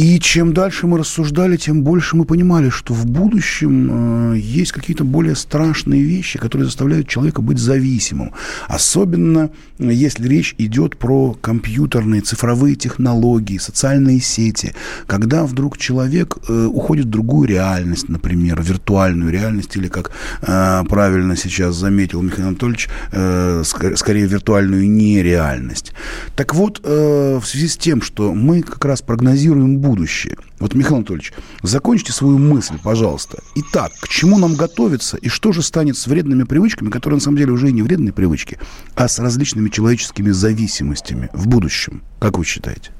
И 0.00 0.18
чем 0.18 0.54
дальше 0.54 0.86
мы 0.86 0.96
рассуждали, 0.96 1.58
тем 1.58 1.82
больше 1.82 2.16
мы 2.16 2.24
понимали, 2.24 2.70
что 2.70 2.94
в 2.94 3.04
будущем 3.04 4.32
э, 4.32 4.38
есть 4.38 4.72
какие-то 4.72 5.04
более 5.04 5.36
страшные 5.36 6.02
вещи, 6.02 6.38
которые 6.38 6.64
заставляют 6.64 7.06
человека 7.06 7.42
быть 7.42 7.58
зависимым. 7.58 8.32
Особенно 8.66 9.50
э, 9.78 9.92
если 9.92 10.26
речь 10.26 10.54
идет 10.56 10.96
про 10.96 11.36
компьютерные, 11.42 12.22
цифровые 12.22 12.76
технологии, 12.76 13.58
социальные 13.58 14.20
сети. 14.20 14.72
Когда 15.06 15.44
вдруг 15.44 15.76
человек 15.76 16.38
э, 16.48 16.64
уходит 16.64 17.04
в 17.04 17.10
другую 17.10 17.46
реальность, 17.46 18.08
например, 18.08 18.62
виртуальную 18.62 19.30
реальность, 19.30 19.76
или, 19.76 19.88
как 19.88 20.12
э, 20.40 20.82
правильно 20.88 21.36
сейчас 21.36 21.76
заметил 21.76 22.22
Михаил 22.22 22.48
Анатольевич, 22.48 22.88
э, 23.12 23.60
ск- 23.66 23.96
скорее 23.96 24.24
виртуальную 24.24 24.90
нереальность. 24.90 25.92
Так 26.36 26.54
вот, 26.54 26.80
э, 26.84 27.38
в 27.38 27.46
связи 27.46 27.68
с 27.68 27.76
тем, 27.76 28.00
что 28.00 28.32
мы 28.32 28.62
как 28.62 28.82
раз 28.86 29.02
прогнозируем 29.02 29.76
будущее, 29.76 29.89
будущее. 29.90 30.36
Вот, 30.60 30.74
Михаил 30.74 30.96
Анатольевич, 30.98 31.32
закончите 31.62 32.12
свою 32.12 32.38
мысль, 32.38 32.78
пожалуйста. 32.80 33.42
Итак, 33.56 33.92
к 34.00 34.08
чему 34.08 34.38
нам 34.38 34.54
готовиться 34.54 35.16
и 35.16 35.28
что 35.28 35.52
же 35.52 35.62
станет 35.62 35.96
с 35.96 36.06
вредными 36.06 36.44
привычками, 36.44 36.90
которые 36.90 37.16
на 37.16 37.20
самом 37.20 37.38
деле 37.38 37.50
уже 37.50 37.70
и 37.70 37.72
не 37.72 37.82
вредные 37.82 38.12
привычки, 38.12 38.58
а 38.94 39.08
с 39.08 39.18
различными 39.18 39.68
человеческими 39.68 40.30
зависимостями 40.30 41.28
в 41.32 41.48
будущем? 41.48 42.02
Как 42.20 42.38
вы 42.38 42.44
считаете? 42.44 42.92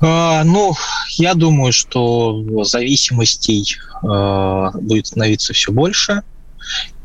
А, 0.00 0.44
ну, 0.44 0.74
я 1.12 1.32
думаю, 1.32 1.72
что 1.72 2.44
зависимостей 2.64 3.76
э, 4.02 4.70
будет 4.82 5.06
становиться 5.06 5.54
все 5.54 5.72
больше. 5.72 6.22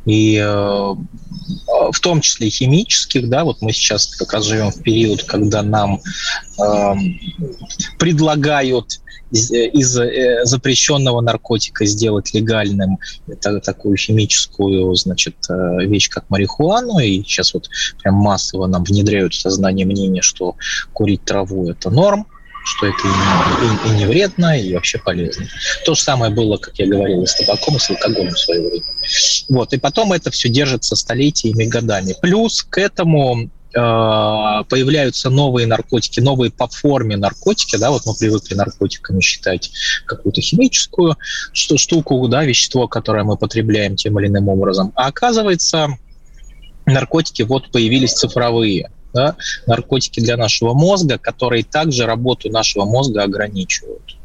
И 0.06 0.38
э, 0.38 0.46
в 0.46 2.00
том 2.02 2.22
числе 2.22 2.50
химических, 2.50 3.30
да, 3.30 3.44
вот 3.44 3.62
мы 3.62 3.72
сейчас 3.72 4.16
как 4.16 4.34
раз 4.34 4.46
живем 4.46 4.72
в 4.72 4.82
период, 4.82 5.24
когда 5.24 5.62
нам 5.62 6.02
э, 6.60 6.94
предлагают 7.98 9.00
из, 9.32 9.52
из 9.52 9.98
э, 9.98 10.46
запрещенного 10.46 11.22
наркотика 11.22 11.86
сделать 11.86 12.34
легальным 12.34 13.00
это 13.28 13.60
такую 13.60 13.98
химическую, 13.98 14.94
значит, 14.96 15.36
э, 15.50 15.86
вещь, 15.86 16.10
как 16.10 16.30
марихуану, 16.30 17.00
и 17.00 17.24
сейчас 17.24 17.54
вот 17.54 17.68
прям 18.02 18.16
массово 18.16 18.68
нам 18.68 18.84
внедряют 18.84 19.34
в 19.34 19.40
сознание 19.40 19.86
мнение, 19.86 20.22
что 20.22 20.56
курить 20.94 21.24
траву– 21.24 21.70
это 21.72 21.90
норм, 21.90 22.28
что 22.64 22.88
это 22.88 22.98
и, 23.06 23.88
и, 23.88 23.90
и 23.90 23.98
не 23.98 24.06
вредно, 24.06 24.58
и 24.58 24.74
вообще 24.74 24.98
полезно. 24.98 25.48
То 25.86 25.96
же 25.96 26.02
самое 26.02 26.32
было, 26.32 26.58
как 26.58 26.78
я 26.80 26.88
говорил, 26.88 27.24
и 27.24 27.26
с 27.26 27.36
табаком, 27.36 27.76
и 27.76 27.80
с 27.80 27.90
алкоголем 27.90 28.32
в 28.32 28.40
свое 28.40 28.62
время. 28.62 28.84
Вот, 29.50 29.74
и 29.74 29.78
потом 29.78 30.14
это 30.14 30.32
все 30.32 30.50
держится 30.50 30.96
столетиями, 30.96 31.66
годами. 31.66 32.16
Плюс 32.22 32.64
к 32.64 32.78
этому 32.78 33.44
э, 33.44 33.50
появляются 33.74 35.30
новые 35.30 35.68
наркотики, 35.68 36.22
новые 36.22 36.52
по 36.52 36.68
форме 36.68 37.18
наркотики, 37.18 37.76
да, 37.76 37.92
вот 37.92 38.06
мы 38.06 38.16
привыкли 38.16 38.56
наркотиками 38.56 39.20
считать 39.20 39.72
какую-то 40.06 40.42
химическую 40.42 41.18
что, 41.52 41.78
штуку, 41.78 42.28
да, 42.30 42.46
вещество, 42.46 42.88
которое 42.88 43.24
мы 43.26 43.38
потребляем 43.38 43.98
тем 43.98 44.20
или 44.20 44.28
иным 44.28 44.48
образом. 44.48 44.94
А 44.96 45.08
оказывается, 45.08 45.90
наркотики 46.86 47.42
вот 47.42 47.72
появились 47.72 48.14
цифровые– 48.14 48.90
да, 49.14 49.36
наркотики 49.68 50.20
для 50.20 50.38
нашего 50.38 50.74
мозга, 50.74 51.18
которые 51.18 51.64
также 51.64 52.06
работу 52.06 52.50
нашего 52.50 52.86
мозга 52.86 53.24
ограничивают. 53.24 54.18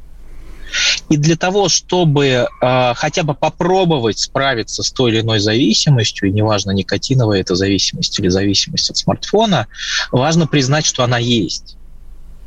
И 1.08 1.16
для 1.16 1.36
того, 1.36 1.68
чтобы 1.68 2.26
э, 2.26 2.46
хотя 2.94 3.22
бы 3.22 3.34
попробовать 3.34 4.18
справиться 4.18 4.82
с 4.82 4.90
той 4.90 5.12
или 5.12 5.20
иной 5.20 5.40
зависимостью, 5.40 6.28
и 6.28 6.32
неважно, 6.32 6.72
никотиновая 6.72 7.40
это 7.40 7.54
зависимость 7.54 8.18
или 8.18 8.28
зависимость 8.28 8.90
от 8.90 8.96
смартфона, 8.96 9.66
важно 10.12 10.46
признать, 10.46 10.84
что 10.84 11.04
она 11.04 11.18
есть. 11.18 11.76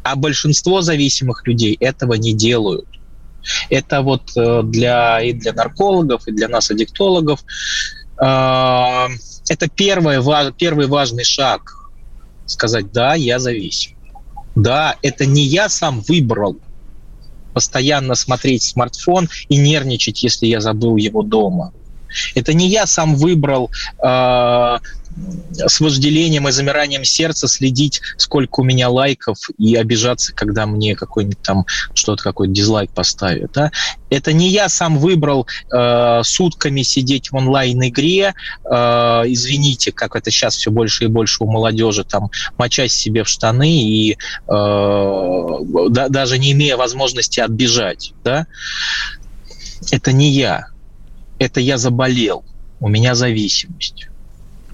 А 0.03 0.15
большинство 0.15 0.81
зависимых 0.81 1.47
людей 1.47 1.75
этого 1.79 2.13
не 2.13 2.33
делают. 2.33 2.87
Это 3.69 4.01
вот 4.01 4.31
э, 4.37 4.61
для, 4.63 5.21
и 5.21 5.33
для 5.33 5.53
наркологов, 5.53 6.27
и 6.27 6.31
для 6.31 6.47
нас, 6.47 6.69
аддиктологов, 6.69 7.43
э, 8.19 8.23
это 8.23 9.67
первый, 9.75 10.53
первый 10.53 10.85
важный 10.85 11.23
шаг 11.23 11.80
сказать, 12.45 12.91
да, 12.91 13.15
я 13.15 13.39
зависим. 13.39 13.93
Да, 14.55 14.97
это 15.01 15.25
не 15.25 15.43
я 15.43 15.69
сам 15.69 16.01
выбрал 16.01 16.57
постоянно 17.53 18.15
смотреть 18.15 18.63
смартфон 18.63 19.29
и 19.49 19.57
нервничать, 19.57 20.23
если 20.23 20.47
я 20.47 20.61
забыл 20.61 20.95
его 20.95 21.21
дома. 21.21 21.73
Это 22.35 22.53
не 22.53 22.67
я 22.67 22.85
сам 22.85 23.15
выбрал 23.15 23.71
э, 24.03 24.77
с 25.53 25.79
вожделением 25.79 26.47
и 26.47 26.51
замиранием 26.51 27.03
сердца 27.03 27.47
следить, 27.47 28.01
сколько 28.17 28.61
у 28.61 28.63
меня 28.63 28.89
лайков, 28.89 29.37
и 29.57 29.75
обижаться, 29.75 30.33
когда 30.33 30.65
мне 30.65 30.95
какой-нибудь 30.95 31.41
там 31.41 31.65
что-то, 31.93 32.23
какой-то 32.23 32.53
дизлайк 32.53 32.91
поставят. 32.91 33.51
Да? 33.53 33.71
Это 34.09 34.33
не 34.33 34.49
я 34.49 34.69
сам 34.69 34.97
выбрал 34.97 35.47
э, 35.71 36.21
сутками 36.23 36.81
сидеть 36.81 37.31
в 37.31 37.35
онлайн-игре, 37.35 38.33
э, 38.63 38.73
извините, 39.25 39.91
как 39.91 40.15
это 40.15 40.31
сейчас 40.31 40.55
все 40.55 40.71
больше 40.71 41.05
и 41.05 41.07
больше 41.07 41.43
у 41.43 41.47
молодежи, 41.47 42.03
там, 42.03 42.29
мочась 42.57 42.93
себе 42.93 43.23
в 43.23 43.27
штаны 43.27 43.83
и 43.83 44.13
э, 44.13 44.15
да, 44.47 46.09
даже 46.09 46.37
не 46.37 46.53
имея 46.53 46.77
возможности 46.77 47.39
отбежать. 47.39 48.13
Да? 48.23 48.47
Это 49.91 50.11
не 50.11 50.31
я. 50.31 50.67
Это 51.39 51.59
я 51.59 51.77
заболел. 51.77 52.43
У 52.79 52.87
меня 52.87 53.15
зависимость. 53.15 54.10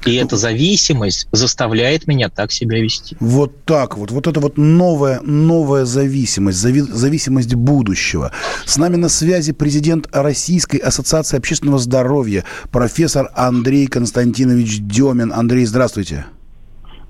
И 0.06 0.16
эта 0.16 0.38
зависимость 0.38 1.28
заставляет 1.32 2.08
меня 2.08 2.30
так 2.30 2.52
себя 2.52 2.80
вести. 2.80 3.18
Вот 3.20 3.66
так 3.66 3.98
вот. 3.98 4.12
Вот 4.12 4.28
это 4.28 4.40
вот 4.40 4.58
новая, 4.58 5.22
новая 5.22 5.86
зависимость, 5.86 6.64
зави- 6.64 6.92
зависимость 6.92 7.56
будущего. 7.56 8.32
С 8.66 8.78
нами 8.78 8.96
на 8.96 9.10
связи 9.10 9.52
президент 9.52 10.08
Российской 10.12 10.78
ассоциации 10.78 11.38
общественного 11.38 11.80
здоровья, 11.80 12.44
профессор 12.72 13.32
Андрей 13.36 13.88
Константинович 13.88 14.80
Демин. 14.82 15.34
Андрей, 15.34 15.66
здравствуйте. 15.66 16.26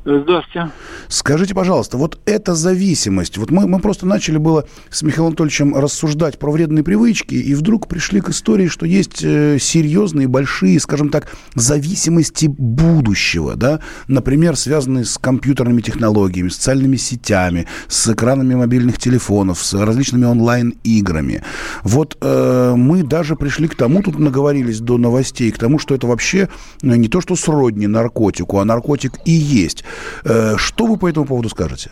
Здравствуйте. 0.07 0.71
Скажите, 1.09 1.53
пожалуйста, 1.53 1.97
вот 1.97 2.17
эта 2.25 2.55
зависимость, 2.55 3.37
вот 3.37 3.51
мы, 3.51 3.67
мы 3.67 3.79
просто 3.79 4.05
начали 4.05 4.37
было 4.37 4.65
с 4.89 5.01
Михаилом 5.01 5.31
Анатольевичем 5.31 5.75
рассуждать 5.75 6.39
про 6.39 6.49
вредные 6.49 6.81
привычки, 6.81 7.35
и 7.35 7.53
вдруг 7.53 7.89
пришли 7.89 8.21
к 8.21 8.29
истории, 8.29 8.67
что 8.67 8.85
есть 8.85 9.21
э, 9.21 9.57
серьезные, 9.59 10.29
большие, 10.29 10.79
скажем 10.79 11.09
так, 11.09 11.35
зависимости 11.55 12.45
будущего, 12.45 13.57
да, 13.57 13.81
например, 14.07 14.55
связанные 14.55 15.03
с 15.03 15.17
компьютерными 15.17 15.81
технологиями, 15.81 16.47
социальными 16.47 16.95
сетями, 16.95 17.67
с 17.89 18.07
экранами 18.07 18.55
мобильных 18.55 18.99
телефонов, 18.99 19.61
с 19.61 19.73
различными 19.73 20.23
онлайн-играми. 20.23 21.43
Вот 21.83 22.17
э, 22.21 22.73
мы 22.77 23.03
даже 23.03 23.35
пришли 23.35 23.67
к 23.67 23.75
тому, 23.75 24.01
тут 24.01 24.19
наговорились 24.19 24.79
до 24.79 24.97
новостей, 24.97 25.51
к 25.51 25.57
тому, 25.57 25.79
что 25.79 25.95
это 25.95 26.07
вообще 26.07 26.47
э, 26.81 26.95
не 26.95 27.09
то, 27.09 27.19
что 27.19 27.35
сродни 27.35 27.87
наркотику, 27.87 28.59
а 28.59 28.63
наркотик 28.63 29.15
и 29.25 29.31
есть. 29.31 29.83
Э, 30.23 30.57
что 30.57 30.85
вы 30.85 30.97
по 30.97 31.09
этому 31.09 31.25
поводу 31.25 31.49
скажете? 31.49 31.91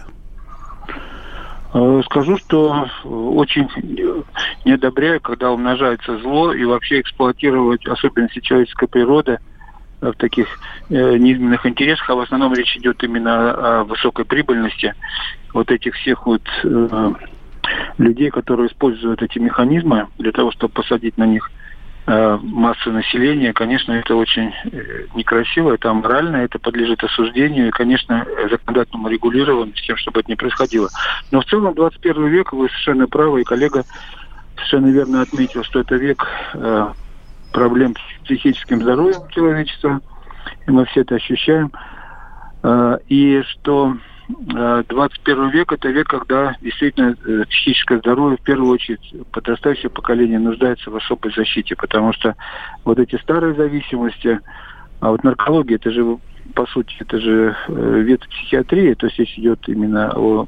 Э, 1.73 2.01
скажу, 2.05 2.37
что 2.37 2.87
очень 3.03 3.69
не 4.63 4.71
одобряю, 4.71 5.19
когда 5.19 5.51
умножается 5.51 6.17
зло 6.19 6.53
и 6.53 6.63
вообще 6.63 7.01
эксплуатировать 7.01 7.85
особенности 7.85 8.39
человеческой 8.39 8.87
природы 8.87 9.39
в 9.99 10.13
таких 10.13 10.47
э, 10.89 11.17
низменных 11.17 11.65
интересах, 11.65 12.09
а 12.09 12.15
в 12.15 12.19
основном 12.21 12.53
речь 12.53 12.77
идет 12.77 13.03
именно 13.03 13.51
о 13.51 13.83
высокой 13.83 14.25
прибыльности 14.25 14.93
вот 15.53 15.71
этих 15.71 15.95
всех 15.95 16.25
вот 16.25 16.41
э, 16.63 17.13
людей, 17.97 18.29
которые 18.29 18.67
используют 18.67 19.21
эти 19.21 19.39
механизмы 19.39 20.07
для 20.17 20.31
того, 20.31 20.51
чтобы 20.51 20.73
посадить 20.73 21.17
на 21.17 21.25
них 21.25 21.51
э, 22.05 22.39
массу 22.41 22.91
населения, 22.91 23.53
конечно, 23.53 23.91
это 23.93 24.15
очень 24.15 24.53
э, 24.65 25.05
некрасиво, 25.15 25.73
это 25.73 25.89
аморально, 25.89 26.37
это 26.37 26.59
подлежит 26.59 27.03
осуждению 27.03 27.67
и, 27.67 27.71
конечно, 27.71 28.25
законодательному 28.49 29.09
регулированию 29.09 29.75
с 29.75 29.81
тем, 29.81 29.97
чтобы 29.97 30.21
это 30.21 30.29
не 30.29 30.35
происходило. 30.35 30.89
Но 31.31 31.41
в 31.41 31.45
целом 31.45 31.73
21 31.73 32.27
век, 32.27 32.53
вы 32.53 32.67
совершенно 32.69 33.07
правы, 33.07 33.41
и 33.41 33.45
коллега 33.45 33.83
совершенно 34.55 34.87
верно 34.87 35.21
отметил, 35.21 35.63
что 35.63 35.79
это 35.79 35.95
век 35.95 36.27
э, 36.53 36.87
проблем 37.53 37.95
с 37.95 38.23
психическим 38.25 38.81
здоровьем 38.81 39.27
человечества, 39.29 40.01
и 40.67 40.71
мы 40.71 40.85
все 40.85 41.01
это 41.01 41.15
ощущаем. 41.15 41.71
И 43.09 43.43
что 43.43 43.95
21 44.27 45.43
э, 45.43 45.51
век– 45.51 45.71
это 45.73 45.89
век, 45.89 46.07
когда 46.07 46.55
действительно 46.61 47.15
э, 47.25 47.43
психическое 47.49 47.99
здоровье, 47.99 48.37
в 48.37 48.41
первую 48.41 48.71
очередь, 48.71 49.13
подрастающее 49.31 49.89
поколение 49.89 50.39
нуждается 50.39 50.89
в 50.89 50.95
особой 50.95 51.31
защите, 51.33 51.75
потому 51.75 52.13
что 52.13 52.35
вот 52.83 52.97
эти 52.97 53.17
старые 53.17 53.53
зависимости, 53.53 54.39
а 54.99 55.11
вот 55.11 55.23
наркология– 55.23 55.75
это 55.77 55.91
же, 55.91 56.17
по 56.55 56.65
сути, 56.67 56.95
это 56.99 57.19
же 57.19 57.55
вид 57.67 58.21
психиатрии, 58.27 58.93
то 58.95 59.07
есть 59.07 59.15
здесь 59.17 59.37
идет 59.37 59.67
именно 59.67 60.11
о 60.15 60.47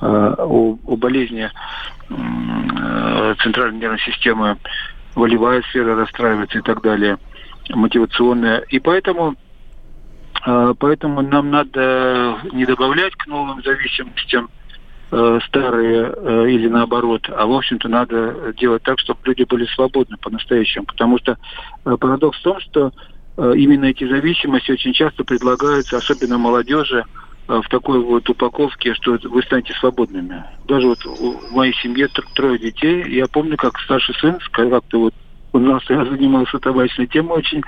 о, 0.00 0.78
о 0.86 0.96
болезни 0.96 1.50
центральной 3.42 3.80
нервной 3.80 3.98
системы, 3.98 4.58
волевая 5.16 5.62
сфера 5.62 5.96
расстраивается 5.96 6.58
и 6.58 6.62
так 6.62 6.80
далее, 6.80 7.18
мотивационная. 7.68 8.58
И 8.68 8.78
поэтому 8.78 9.34
поэтому 10.42 11.22
нам 11.22 11.50
надо 11.50 12.38
не 12.52 12.64
добавлять 12.64 13.14
к 13.14 13.26
новым 13.26 13.62
зависимостям 13.62 14.48
э, 15.10 15.38
старые 15.46 16.12
э, 16.14 16.50
или 16.50 16.68
наоборот, 16.68 17.28
а 17.28 17.46
в 17.46 17.52
общем-то 17.52 17.88
надо 17.88 18.54
делать 18.56 18.82
так, 18.82 18.98
чтобы 18.98 19.20
люди 19.24 19.42
были 19.44 19.66
свободны 19.66 20.16
по-настоящему. 20.16 20.86
Потому 20.86 21.18
что 21.18 21.36
э, 21.84 21.96
парадокс 21.98 22.38
в 22.38 22.42
том, 22.42 22.60
что 22.60 22.92
именно 23.36 23.86
эти 23.86 24.06
зависимости 24.06 24.72
очень 24.72 24.92
часто 24.92 25.24
предлагаются, 25.24 25.96
особенно 25.96 26.36
молодежи, 26.36 27.04
в 27.46 27.62
такой 27.70 27.98
вот 28.00 28.28
упаковке, 28.28 28.92
что 28.94 29.18
вы 29.24 29.42
станете 29.42 29.72
свободными. 29.74 30.44
Даже 30.68 30.88
вот 30.88 31.04
в 31.04 31.52
моей 31.52 31.72
семье 31.74 32.08
трое 32.34 32.58
детей. 32.58 33.02
Я 33.08 33.26
помню, 33.26 33.56
как 33.56 33.78
старший 33.80 34.14
сын 34.16 34.38
как-то 34.52 35.00
вот 35.00 35.14
у 35.52 35.58
нас 35.58 35.82
я 35.88 36.04
занимался 36.04 36.58
табачной 36.58 37.06
темой 37.06 37.38
очень 37.38 37.62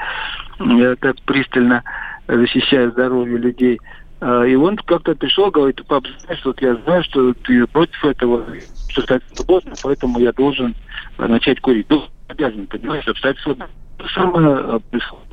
так 1.00 1.16
пристально 1.22 1.82
защищая 2.28 2.90
здоровье 2.90 3.38
людей. 3.38 3.80
А, 4.20 4.44
и 4.44 4.54
он 4.54 4.76
как-то 4.76 5.14
пришел, 5.16 5.50
говорит, 5.50 5.84
пап, 5.86 6.04
знаешь, 6.24 6.44
вот 6.44 6.60
я 6.62 6.76
знаю, 6.76 7.02
что 7.04 7.34
ты 7.34 7.66
против 7.66 8.04
этого, 8.04 8.46
что 8.88 9.02
стать 9.02 9.22
свободным, 9.32 9.74
поэтому 9.82 10.20
я 10.20 10.32
должен 10.32 10.74
начать 11.18 11.60
курить. 11.60 11.86
Ну, 11.88 12.04
обязан, 12.28 12.66
понимаешь, 12.66 13.04
свободным. 13.42 13.68
То 13.98 14.08
самое 14.08 14.80
происходит. 14.90 15.31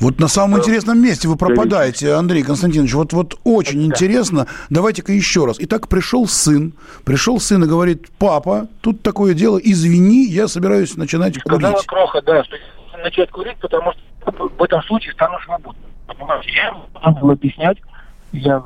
Вот 0.00 0.20
на 0.20 0.28
самом 0.28 0.58
интересном 0.58 1.02
месте 1.02 1.26
вы 1.26 1.36
пропадаете, 1.36 2.14
Андрей 2.14 2.42
Константинович. 2.42 2.94
Вот, 2.94 3.12
вот 3.12 3.34
очень 3.44 3.82
интересно. 3.84 4.46
Давайте-ка 4.68 5.12
еще 5.12 5.46
раз. 5.46 5.56
Итак, 5.58 5.88
пришел 5.88 6.26
сын. 6.26 6.74
Пришел 7.04 7.40
сын 7.40 7.64
и 7.64 7.66
говорит, 7.66 8.08
папа, 8.18 8.68
тут 8.82 9.02
такое 9.02 9.34
дело, 9.34 9.58
извини, 9.58 10.26
я 10.26 10.48
собираюсь 10.48 10.96
начинать 10.96 11.36
Сказала 11.36 11.72
курить. 11.72 11.86
Кроха, 11.86 12.22
да, 12.22 12.44
что 12.44 12.56
начать 13.02 13.30
курить, 13.30 13.56
потому 13.58 13.92
что 13.92 14.32
в 14.58 14.62
этом 14.62 14.82
случае 14.82 15.12
стану 15.14 15.38
свободным. 15.44 15.84
Понимаете, 16.06 16.50
я 16.52 17.10
был 17.12 17.30
объяснять, 17.30 17.78
я 18.32 18.62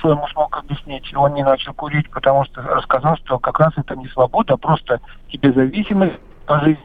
что 0.00 0.12
ему 0.12 0.26
смог 0.28 0.56
объяснить, 0.56 1.14
он 1.14 1.34
не 1.34 1.42
начал 1.42 1.74
курить, 1.74 2.08
потому 2.10 2.44
что 2.46 2.62
рассказал, 2.62 3.16
что 3.18 3.38
как 3.38 3.60
раз 3.60 3.72
это 3.76 3.94
не 3.96 4.08
свобода, 4.08 4.54
а 4.54 4.56
просто 4.56 5.00
тебе 5.30 5.52
зависимость 5.52 6.14
по 6.46 6.58
жизни 6.60 6.82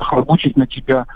хлобучить 0.00 0.56
на 0.56 0.66
тебя. 0.66 1.06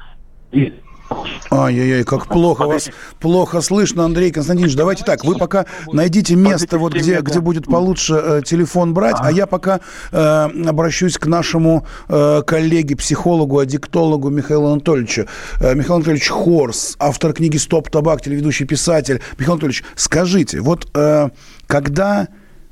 Ай-яй-яй, 1.51 2.05
как 2.05 2.27
плохо 2.27 2.67
вас, 2.67 2.91
плохо 3.21 3.61
слышно, 3.61 4.05
Андрей 4.05 4.31
Константинович. 4.31 4.75
Давайте 4.75 5.05
так, 5.05 5.25
вы 5.25 5.37
пока 5.37 5.67
найдите 5.93 6.35
место, 6.35 6.79
вот 6.79 6.95
где, 6.95 7.21
где 7.21 7.41
будет 7.41 7.67
получше 7.67 8.15
э, 8.15 8.43
телефон 8.45 8.95
брать, 8.95 9.17
а 9.19 9.31
я 9.31 9.47
пока 9.47 9.81
э, 10.11 10.49
обращусь 10.67 11.19
к 11.19 11.27
нашему 11.27 11.87
э, 12.09 12.43
коллеге, 12.47 12.97
психологу, 12.97 13.59
аддиктологу 13.59 14.31
Михаилу 14.31 14.73
Анатольевичу. 14.73 15.27
Э, 15.61 15.75
Михаил 15.75 15.97
Анатольевич 15.97 16.29
Хорс, 16.29 16.97
автор 16.99 17.35
книги 17.35 17.59
«Стоп, 17.59 17.91
табак», 17.91 18.23
телеведущий 18.23 18.67
писатель. 18.67 19.21
Михаил 19.39 19.53
Анатольевич, 19.53 19.85
скажите, 19.97 20.61
вот 20.61 20.89
э, 20.95 21.29
когда 21.67 22.29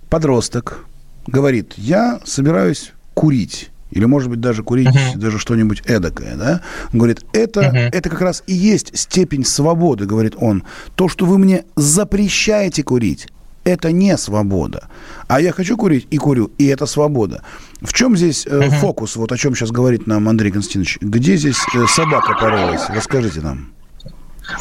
подросток 0.08 0.86
говорит, 1.26 1.74
я 1.76 2.20
собираюсь 2.24 2.92
курить, 3.14 3.70
или, 3.90 4.04
может 4.04 4.30
быть, 4.30 4.40
даже 4.40 4.62
курить 4.62 4.88
uh-huh. 4.88 5.16
даже 5.16 5.38
что-нибудь 5.38 5.82
эдакое, 5.86 6.36
да? 6.36 6.60
Он 6.92 6.98
говорит, 6.98 7.24
это, 7.32 7.60
uh-huh. 7.60 7.90
это 7.92 8.08
как 8.08 8.20
раз 8.20 8.42
и 8.46 8.54
есть 8.54 8.96
степень 8.96 9.44
свободы, 9.44 10.06
говорит 10.06 10.34
он. 10.36 10.64
То, 10.94 11.08
что 11.08 11.26
вы 11.26 11.38
мне 11.38 11.64
запрещаете 11.76 12.82
курить, 12.82 13.28
это 13.64 13.92
не 13.92 14.16
свобода. 14.16 14.88
А 15.28 15.40
я 15.40 15.52
хочу 15.52 15.76
курить 15.76 16.06
и 16.10 16.18
курю, 16.18 16.50
и 16.58 16.66
это 16.66 16.86
свобода. 16.86 17.42
В 17.80 17.92
чем 17.92 18.16
здесь 18.16 18.46
э, 18.46 18.50
uh-huh. 18.50 18.70
фокус, 18.80 19.16
вот 19.16 19.32
о 19.32 19.36
чем 19.36 19.54
сейчас 19.54 19.70
говорит 19.70 20.06
нам 20.06 20.28
Андрей 20.28 20.50
Константинович? 20.50 20.98
Где 21.00 21.36
здесь 21.36 21.58
э, 21.74 21.86
собака 21.86 22.34
порылась? 22.40 22.82
Расскажите 22.88 23.40
нам. 23.40 23.72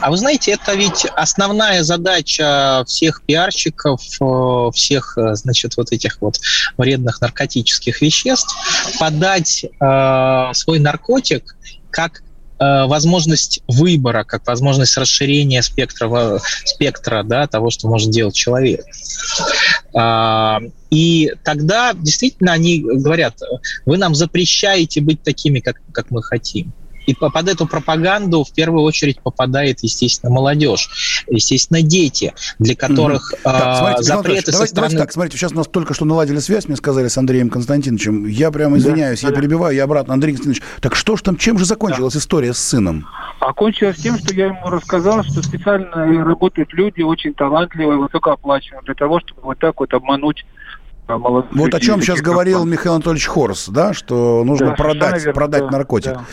А 0.02 0.10
вы 0.10 0.18
знаете, 0.18 0.52
это 0.52 0.74
ведь 0.76 1.06
основная 1.16 1.84
задача 1.84 2.84
всех 2.88 3.22
пиарщиков, 3.26 4.02
э, 4.22 4.72
всех, 4.74 5.18
э, 5.18 5.36
значит, 5.36 5.78
вот 5.78 5.92
этих 5.92 6.22
вот 6.22 6.40
вредных 6.78 7.22
наркотических 7.22 8.02
веществ, 8.02 8.56
подать 9.00 9.66
э, 9.66 10.50
свой 10.54 10.80
наркотик 10.80 11.56
как 11.92 12.22
э, 12.60 12.86
возможность 12.86 13.62
выбора, 13.68 14.24
как 14.24 14.48
возможность 14.48 14.96
расширения 14.98 15.62
спектра, 15.62 16.40
спектра 16.66 17.24
да, 17.24 17.48
того, 17.48 17.70
что 17.70 17.88
может 17.88 18.12
делать 18.12 18.36
человек. 18.36 18.86
А, 19.94 20.60
и 20.92 21.34
тогда 21.44 21.94
действительно 21.94 22.54
они 22.54 22.80
говорят, 22.80 23.40
вы 23.86 23.98
нам 23.98 24.16
запрещаете 24.16 25.02
быть 25.02 25.24
такими, 25.24 25.60
как, 25.60 25.78
как 25.92 26.12
мы 26.12 26.22
хотим. 26.22 26.74
И 27.10 27.16
под 27.16 27.50
эту 27.50 27.66
пропаганду 27.66 28.44
в 28.44 28.52
первую 28.52 28.84
очередь 28.84 29.20
попадает, 29.20 29.80
естественно, 29.80 30.32
молодежь, 30.32 31.24
естественно, 31.28 31.82
дети, 31.82 32.36
для 32.60 32.76
которых 32.76 33.34
mm-hmm. 33.34 33.40
так, 33.44 33.78
смотрите, 33.78 34.04
запреты 34.04 34.22
давайте, 34.22 34.52
со 34.52 34.52
стороны... 34.52 34.74
Давайте 34.76 34.98
так, 34.98 35.12
смотрите, 35.12 35.38
сейчас 35.38 35.52
у 35.54 35.56
нас 35.56 35.68
только 35.68 35.96
что 35.96 36.06
наладили 36.06 36.38
связь, 36.38 36.68
мне 36.68 36.78
сказали 36.78 37.08
с 37.08 37.18
Андреем 37.18 37.50
Константиновичем. 37.50 38.28
Я 38.28 38.52
прямо 38.52 38.78
извиняюсь, 38.78 39.22
да, 39.22 39.30
я 39.30 39.34
да. 39.34 39.40
перебиваю, 39.40 39.76
я 39.76 39.86
обратно. 39.86 40.14
Андрей 40.14 40.34
Константинович, 40.34 40.62
так 40.82 40.94
что 40.94 41.18
же 41.18 41.24
там, 41.24 41.36
чем 41.36 41.58
же 41.58 41.66
закончилась 41.66 42.14
да. 42.14 42.20
история 42.20 42.54
с 42.54 42.60
сыном? 42.60 43.08
Окончилась 43.40 43.98
тем, 43.98 44.20
что 44.20 44.32
я 44.36 44.48
ему 44.48 44.70
рассказал, 44.70 45.24
что 45.24 45.42
специально 45.42 45.90
работают 46.24 46.72
люди 46.74 47.02
очень 47.02 47.34
талантливые, 47.34 47.98
высокооплачиваемые, 47.98 48.86
для 48.86 48.94
того, 48.94 49.20
чтобы 49.20 49.42
вот 49.42 49.58
так 49.58 49.80
вот 49.80 49.92
обмануть 49.96 50.46
а, 51.10 51.18
вот 51.18 51.74
о 51.74 51.80
чем 51.80 52.02
сейчас 52.02 52.22
говорил 52.22 52.66
Михаил 52.66 52.94
Анатольевич 52.94 53.26
Хорс, 53.26 53.70
да, 53.70 53.94
что 53.94 54.44
нужно 54.44 54.68
да, 54.68 54.74
продать, 54.74 55.24
верно, 55.24 55.34
продать 55.34 55.64
да, 55.64 55.72
наркотик. 55.72 56.14
Да. 56.14 56.26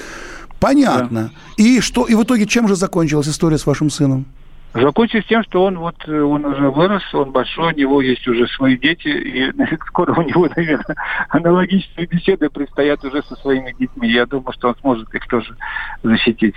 Понятно. 0.60 1.30
Да. 1.56 1.62
И 1.62 1.80
что? 1.80 2.04
И 2.06 2.14
в 2.14 2.22
итоге 2.22 2.46
чем 2.46 2.68
же 2.68 2.76
закончилась 2.76 3.28
история 3.28 3.58
с 3.58 3.66
вашим 3.66 3.90
сыном? 3.90 4.26
Закончилось 4.74 5.24
тем, 5.26 5.42
что 5.44 5.64
он 5.64 5.78
вот 5.78 5.96
э, 6.06 6.20
он 6.20 6.44
уже 6.44 6.68
вырос, 6.70 7.02
он 7.14 7.30
большой, 7.30 7.72
у 7.72 7.76
него 7.76 8.02
есть 8.02 8.26
уже 8.28 8.46
свои 8.48 8.76
дети, 8.76 9.08
и 9.08 9.52
скоро 9.86 10.12
у 10.12 10.22
него, 10.22 10.48
наверное, 10.54 10.96
аналогичные 11.30 12.06
беседы 12.06 12.50
предстоят 12.50 13.02
уже 13.02 13.22
со 13.22 13.36
своими 13.36 13.74
детьми. 13.78 14.10
Я 14.10 14.26
думаю, 14.26 14.52
что 14.52 14.68
он 14.68 14.76
сможет 14.82 15.14
их 15.14 15.26
тоже 15.28 15.56
защитить 16.02 16.56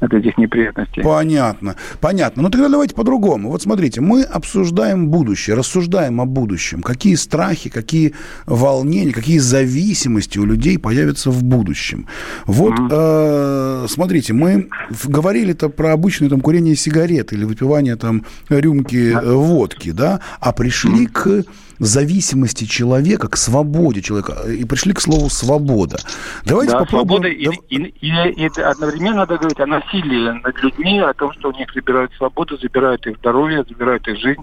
от 0.00 0.12
этих 0.12 0.36
неприятностей. 0.38 1.02
Понятно, 1.02 1.76
понятно. 2.00 2.42
Ну 2.42 2.50
тогда 2.50 2.68
давайте 2.68 2.94
по-другому. 2.94 3.50
Вот 3.50 3.62
смотрите, 3.62 4.00
мы 4.00 4.22
обсуждаем 4.22 5.08
будущее, 5.08 5.56
рассуждаем 5.56 6.20
о 6.20 6.26
будущем. 6.26 6.82
Какие 6.82 7.14
страхи, 7.14 7.70
какие 7.70 8.14
волнения, 8.46 9.12
какие 9.12 9.38
зависимости 9.38 10.38
у 10.38 10.44
людей 10.44 10.78
появятся 10.78 11.30
в 11.30 11.42
будущем. 11.42 12.06
Вот, 12.44 12.74
mm-hmm. 12.74 13.84
э, 13.84 13.86
смотрите, 13.88 14.32
мы 14.32 14.68
говорили-то 15.04 15.68
про 15.68 15.92
обычное 15.92 16.28
там 16.28 16.40
курение 16.40 16.76
сигарет 16.76 17.32
или 17.32 17.44
выпивание 17.44 17.96
там 17.96 18.24
рюмки 18.48 19.12
mm-hmm. 19.12 19.34
водки, 19.34 19.92
да, 19.92 20.20
а 20.40 20.52
пришли 20.52 21.06
mm-hmm. 21.06 21.44
к 21.44 21.44
зависимости 21.84 22.64
человека 22.64 23.28
к 23.28 23.36
свободе 23.36 24.02
человека. 24.02 24.42
И 24.48 24.64
пришли 24.64 24.92
к 24.92 25.00
слову 25.00 25.28
«свобода». 25.28 25.98
Давайте 26.44 26.72
да, 26.72 26.78
попробуем... 26.80 27.22
Свобода 27.22 27.28
и, 27.28 27.76
и, 27.76 27.94
и, 28.00 28.44
и 28.44 28.60
одновременно 28.60 29.16
надо 29.16 29.36
говорить 29.36 29.60
о 29.60 29.66
насилии 29.66 30.40
над 30.42 30.62
людьми, 30.62 31.00
о 31.00 31.12
том, 31.14 31.32
что 31.32 31.50
у 31.50 31.52
них 31.52 31.68
забирают 31.74 32.12
свободу, 32.14 32.56
забирают 32.58 33.06
их 33.06 33.18
здоровье, 33.18 33.64
забирают 33.68 34.06
их 34.08 34.18
жизнь. 34.18 34.40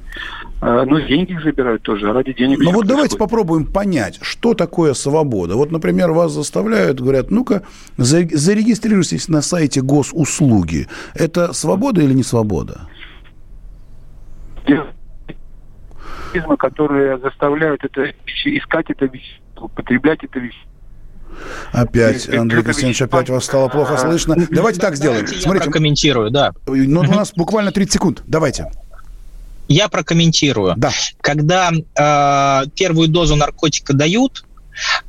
А, 0.61 0.85
ну, 0.85 0.99
деньги 1.01 1.31
их 1.31 1.43
забирают 1.43 1.81
тоже, 1.83 2.09
а 2.09 2.13
ради 2.13 2.33
денег... 2.33 2.59
Ну 2.59 2.71
вот 2.71 2.85
давайте 2.85 3.17
попробуем 3.17 3.65
понять, 3.65 4.19
что 4.21 4.53
такое 4.53 4.93
свобода. 4.93 5.55
Вот, 5.55 5.71
например, 5.71 6.11
вас 6.11 6.31
заставляют, 6.31 6.99
говорят, 7.01 7.31
ну-ка, 7.31 7.63
зарегистрируйтесь 7.97 9.27
на 9.27 9.41
сайте 9.41 9.81
госуслуги. 9.81 10.87
Это 11.15 11.53
свобода 11.53 12.01
или 12.01 12.13
не 12.13 12.23
свобода? 12.23 12.87
Которые 16.57 17.17
заставляют 17.17 17.83
это 17.83 18.13
искать 18.45 18.85
это 18.89 19.09
употреблять 19.57 20.23
это 20.23 20.39
вещество. 20.39 20.69
Опять, 21.71 22.29
Андрей 22.29 22.63
Константинович, 22.63 23.01
опять 23.01 23.29
вас 23.29 23.45
стало 23.45 23.67
плохо 23.67 23.97
слышно. 23.97 24.35
Давайте 24.51 24.79
так 24.79 24.95
сделаем. 24.95 25.25
Смотрите, 25.27 25.65
я 25.65 25.71
прокомментирую, 25.71 26.31
да. 26.31 26.53
Ну, 26.67 26.99
у 26.99 27.03
нас 27.03 27.33
буквально 27.33 27.71
30 27.71 27.93
секунд. 27.93 28.23
Давайте. 28.27 28.71
Я 29.67 29.87
прокомментирую. 29.87 30.75
Да. 30.77 30.91
Когда 31.21 31.71
э, 31.71 32.67
первую 32.75 33.07
дозу 33.07 33.35
наркотика 33.35 33.93
дают, 33.93 34.45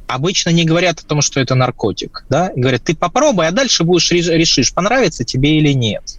обычно 0.07 0.51
не 0.51 0.65
говорят 0.65 1.01
о 1.01 1.05
том, 1.05 1.21
что 1.23 1.41
это 1.41 1.55
наркотик. 1.55 2.25
Да? 2.29 2.53
Говорят, 2.55 2.83
ты 2.85 2.95
попробуй, 2.95 3.47
а 3.47 3.51
дальше 3.51 3.85
будешь 3.85 4.11
решишь, 4.11 4.73
понравится 4.73 5.25
тебе 5.25 5.59
или 5.59 5.73
нет. 5.73 6.19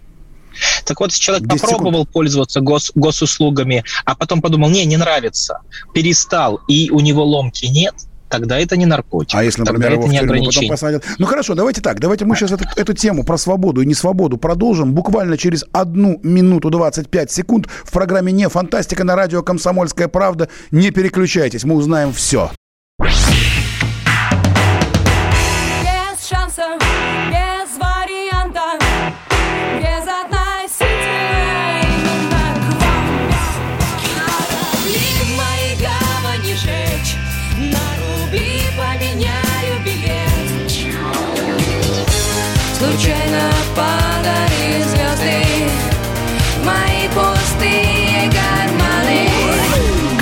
Так 0.84 1.00
вот, 1.00 1.12
человек 1.12 1.48
попробовал 1.48 2.00
секунд. 2.00 2.12
пользоваться 2.12 2.60
гос, 2.60 2.92
госуслугами, 2.94 3.84
а 4.04 4.14
потом 4.14 4.40
подумал, 4.40 4.70
не, 4.70 4.84
не 4.84 4.96
нравится, 4.96 5.60
перестал, 5.92 6.60
и 6.68 6.90
у 6.90 7.00
него 7.00 7.24
ломки 7.24 7.66
нет, 7.66 7.94
тогда 8.28 8.58
это 8.58 8.76
не 8.76 8.86
наркотик. 8.86 9.38
А 9.38 9.44
если, 9.44 9.62
например, 9.62 9.90
тогда 9.90 9.94
его 9.94 10.14
это 10.24 10.38
не 10.38 10.46
потом 10.46 10.68
посадят? 10.68 11.04
Ну 11.18 11.26
хорошо, 11.26 11.54
давайте 11.54 11.80
так, 11.80 12.00
давайте 12.00 12.24
мы 12.24 12.36
сейчас 12.36 12.52
эту, 12.52 12.64
эту 12.76 12.92
тему 12.92 13.24
про 13.24 13.38
свободу 13.38 13.80
и 13.82 13.86
несвободу 13.86 14.36
продолжим 14.36 14.92
буквально 14.92 15.38
через 15.38 15.64
одну 15.72 16.20
минуту 16.22 16.70
25 16.70 17.30
секунд 17.30 17.66
в 17.84 17.92
программе 17.92 18.32
«Не 18.32 18.48
фантастика» 18.48 19.04
на 19.04 19.16
радио 19.16 19.42
«Комсомольская 19.42 20.08
правда». 20.08 20.48
Не 20.70 20.90
переключайтесь, 20.90 21.64
мы 21.64 21.74
узнаем 21.74 22.12
все. 22.12 22.50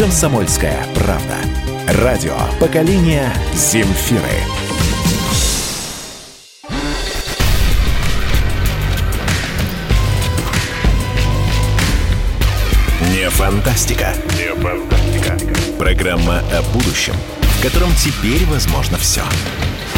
«Комсомольская 0.04 0.86
правда». 0.94 1.34
Радио 2.02 2.36
поколения 2.60 3.32
Земфиры. 3.54 4.20
Не 13.14 13.30
фантастика. 13.30 14.14
Не 14.36 14.54
фантастика. 14.60 15.38
Программа 15.78 16.40
о 16.52 16.62
будущем, 16.74 17.14
в 17.40 17.62
котором 17.62 17.88
теперь 17.94 18.44
возможно 18.44 18.98
все. 18.98 19.22
Все. 19.22 19.93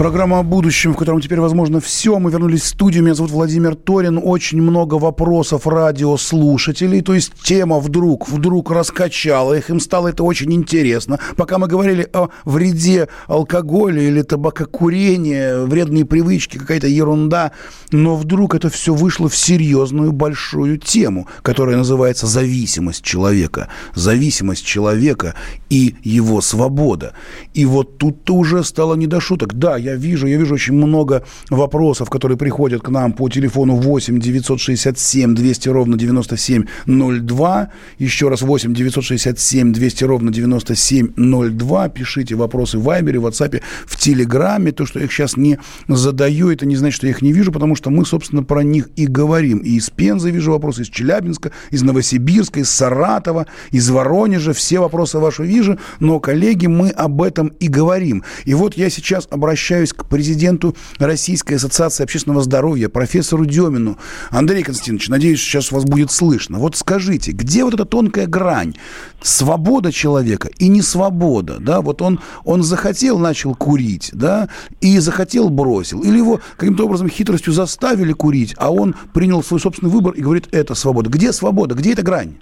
Программа 0.00 0.38
о 0.38 0.42
будущем, 0.42 0.94
в 0.94 0.96
котором 0.96 1.20
теперь 1.20 1.40
возможно 1.40 1.78
все. 1.78 2.18
Мы 2.18 2.30
вернулись 2.30 2.62
в 2.62 2.68
студию. 2.68 3.02
Меня 3.04 3.14
зовут 3.14 3.32
Владимир 3.32 3.74
Торин. 3.74 4.18
Очень 4.22 4.62
много 4.62 4.94
вопросов 4.94 5.66
радиослушателей. 5.66 7.02
То 7.02 7.12
есть 7.12 7.34
тема 7.42 7.78
вдруг, 7.80 8.26
вдруг 8.26 8.70
раскачала 8.70 9.52
их. 9.52 9.68
Им 9.68 9.78
стало 9.78 10.08
это 10.08 10.24
очень 10.24 10.54
интересно. 10.54 11.20
Пока 11.36 11.58
мы 11.58 11.68
говорили 11.68 12.08
о 12.14 12.30
вреде 12.46 13.08
алкоголя 13.26 14.00
или 14.00 14.22
табакокурения, 14.22 15.58
вредные 15.64 16.06
привычки, 16.06 16.56
какая-то 16.56 16.86
ерунда. 16.86 17.52
Но 17.92 18.16
вдруг 18.16 18.54
это 18.54 18.70
все 18.70 18.94
вышло 18.94 19.28
в 19.28 19.36
серьезную 19.36 20.12
большую 20.12 20.78
тему, 20.78 21.28
которая 21.42 21.76
называется 21.76 22.26
зависимость 22.26 23.02
человека. 23.04 23.68
Зависимость 23.94 24.64
человека 24.64 25.34
и 25.68 25.94
его 26.02 26.40
свобода. 26.40 27.12
И 27.52 27.66
вот 27.66 27.98
тут-то 27.98 28.34
уже 28.34 28.64
стало 28.64 28.94
не 28.94 29.06
до 29.06 29.20
шуток. 29.20 29.52
Да, 29.58 29.76
я 29.76 29.89
я 29.90 29.96
вижу, 29.96 30.26
я 30.26 30.36
вижу 30.36 30.54
очень 30.54 30.74
много 30.74 31.24
вопросов, 31.50 32.10
которые 32.10 32.38
приходят 32.38 32.82
к 32.82 32.88
нам 32.88 33.12
по 33.12 33.28
телефону 33.28 33.74
8 33.74 34.18
967 34.18 35.34
200 35.34 35.68
ровно 35.68 35.98
9702. 35.98 37.68
Еще 37.98 38.28
раз 38.28 38.42
8 38.42 38.74
967 38.74 39.72
200 39.72 40.04
ровно 40.04 40.32
9702. 40.32 41.88
Пишите 41.88 42.34
вопросы 42.34 42.78
в 42.78 42.84
Вайбере, 42.84 43.18
в 43.18 43.26
WhatsApp, 43.26 43.60
в 43.86 43.96
Телеграме. 43.98 44.72
То, 44.72 44.86
что 44.86 44.98
я 44.98 45.06
их 45.06 45.12
сейчас 45.12 45.36
не 45.36 45.58
задаю, 45.88 46.50
это 46.50 46.66
не 46.66 46.76
значит, 46.76 46.96
что 46.96 47.06
я 47.06 47.10
их 47.12 47.22
не 47.22 47.32
вижу, 47.32 47.52
потому 47.52 47.74
что 47.74 47.90
мы, 47.90 48.06
собственно, 48.06 48.42
про 48.42 48.62
них 48.62 48.88
и 48.96 49.06
говорим. 49.06 49.58
И 49.58 49.70
из 49.76 49.90
Пензы 49.90 50.30
вижу 50.30 50.52
вопросы, 50.52 50.82
из 50.82 50.88
Челябинска, 50.88 51.50
из 51.70 51.82
Новосибирска, 51.82 52.60
из 52.60 52.70
Саратова, 52.70 53.46
из 53.70 53.90
Воронежа. 53.90 54.52
Все 54.52 54.78
вопросы 54.78 55.18
ваши 55.18 55.44
вижу, 55.44 55.78
но, 55.98 56.20
коллеги, 56.20 56.66
мы 56.66 56.90
об 56.90 57.22
этом 57.22 57.48
и 57.60 57.68
говорим. 57.68 58.24
И 58.44 58.54
вот 58.54 58.76
я 58.76 58.90
сейчас 58.90 59.26
обращаюсь 59.30 59.69
обращаюсь 59.70 59.92
к 59.92 60.04
президенту 60.06 60.74
Российской 60.98 61.54
ассоциации 61.54 62.02
общественного 62.02 62.42
здоровья, 62.42 62.88
профессору 62.88 63.46
Демину. 63.46 63.98
Андрей 64.30 64.64
Константинович, 64.64 65.08
надеюсь, 65.08 65.40
сейчас 65.40 65.70
вас 65.70 65.84
будет 65.84 66.10
слышно. 66.10 66.58
Вот 66.58 66.76
скажите, 66.76 67.30
где 67.30 67.64
вот 67.64 67.74
эта 67.74 67.84
тонкая 67.84 68.26
грань? 68.26 68.74
Свобода 69.22 69.92
человека 69.92 70.48
и 70.58 70.66
не 70.66 70.82
свобода, 70.82 71.58
да? 71.60 71.82
Вот 71.82 72.02
он, 72.02 72.18
он 72.44 72.64
захотел, 72.64 73.18
начал 73.18 73.54
курить, 73.54 74.10
да, 74.12 74.48
и 74.80 74.98
захотел, 74.98 75.50
бросил. 75.50 76.02
Или 76.02 76.18
его 76.18 76.40
каким-то 76.56 76.86
образом 76.86 77.08
хитростью 77.08 77.52
заставили 77.52 78.12
курить, 78.12 78.54
а 78.58 78.72
он 78.72 78.96
принял 79.14 79.40
свой 79.44 79.60
собственный 79.60 79.92
выбор 79.92 80.14
и 80.14 80.20
говорит, 80.20 80.48
это 80.50 80.74
свобода. 80.74 81.10
Где 81.10 81.32
свобода? 81.32 81.76
Где 81.76 81.92
эта 81.92 82.02
грань? 82.02 82.38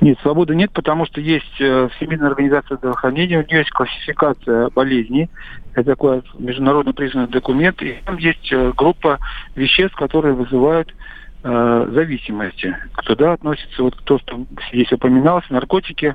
Нет, 0.00 0.18
свободы 0.22 0.54
нет, 0.54 0.72
потому 0.72 1.06
что 1.06 1.20
есть 1.20 1.60
э, 1.60 1.88
Всемирная 1.96 2.30
организация 2.30 2.76
здравоохранения, 2.76 3.38
у 3.38 3.46
нее 3.46 3.58
есть 3.58 3.70
классификация 3.70 4.70
болезней, 4.70 5.28
это 5.74 5.90
такой 5.90 6.22
международно 6.38 6.92
признанный 6.92 7.28
документ, 7.28 7.82
и 7.82 7.96
там 8.04 8.16
есть 8.16 8.52
э, 8.52 8.72
группа 8.76 9.18
веществ, 9.54 9.96
которые 9.96 10.34
вызывают 10.34 10.94
э, 11.42 11.90
зависимости. 11.92 12.76
Туда 13.04 13.32
относится 13.32 13.82
вот 13.82 13.96
то, 14.04 14.18
что 14.18 14.46
здесь 14.72 14.92
упоминалось, 14.92 15.48
наркотики, 15.50 16.14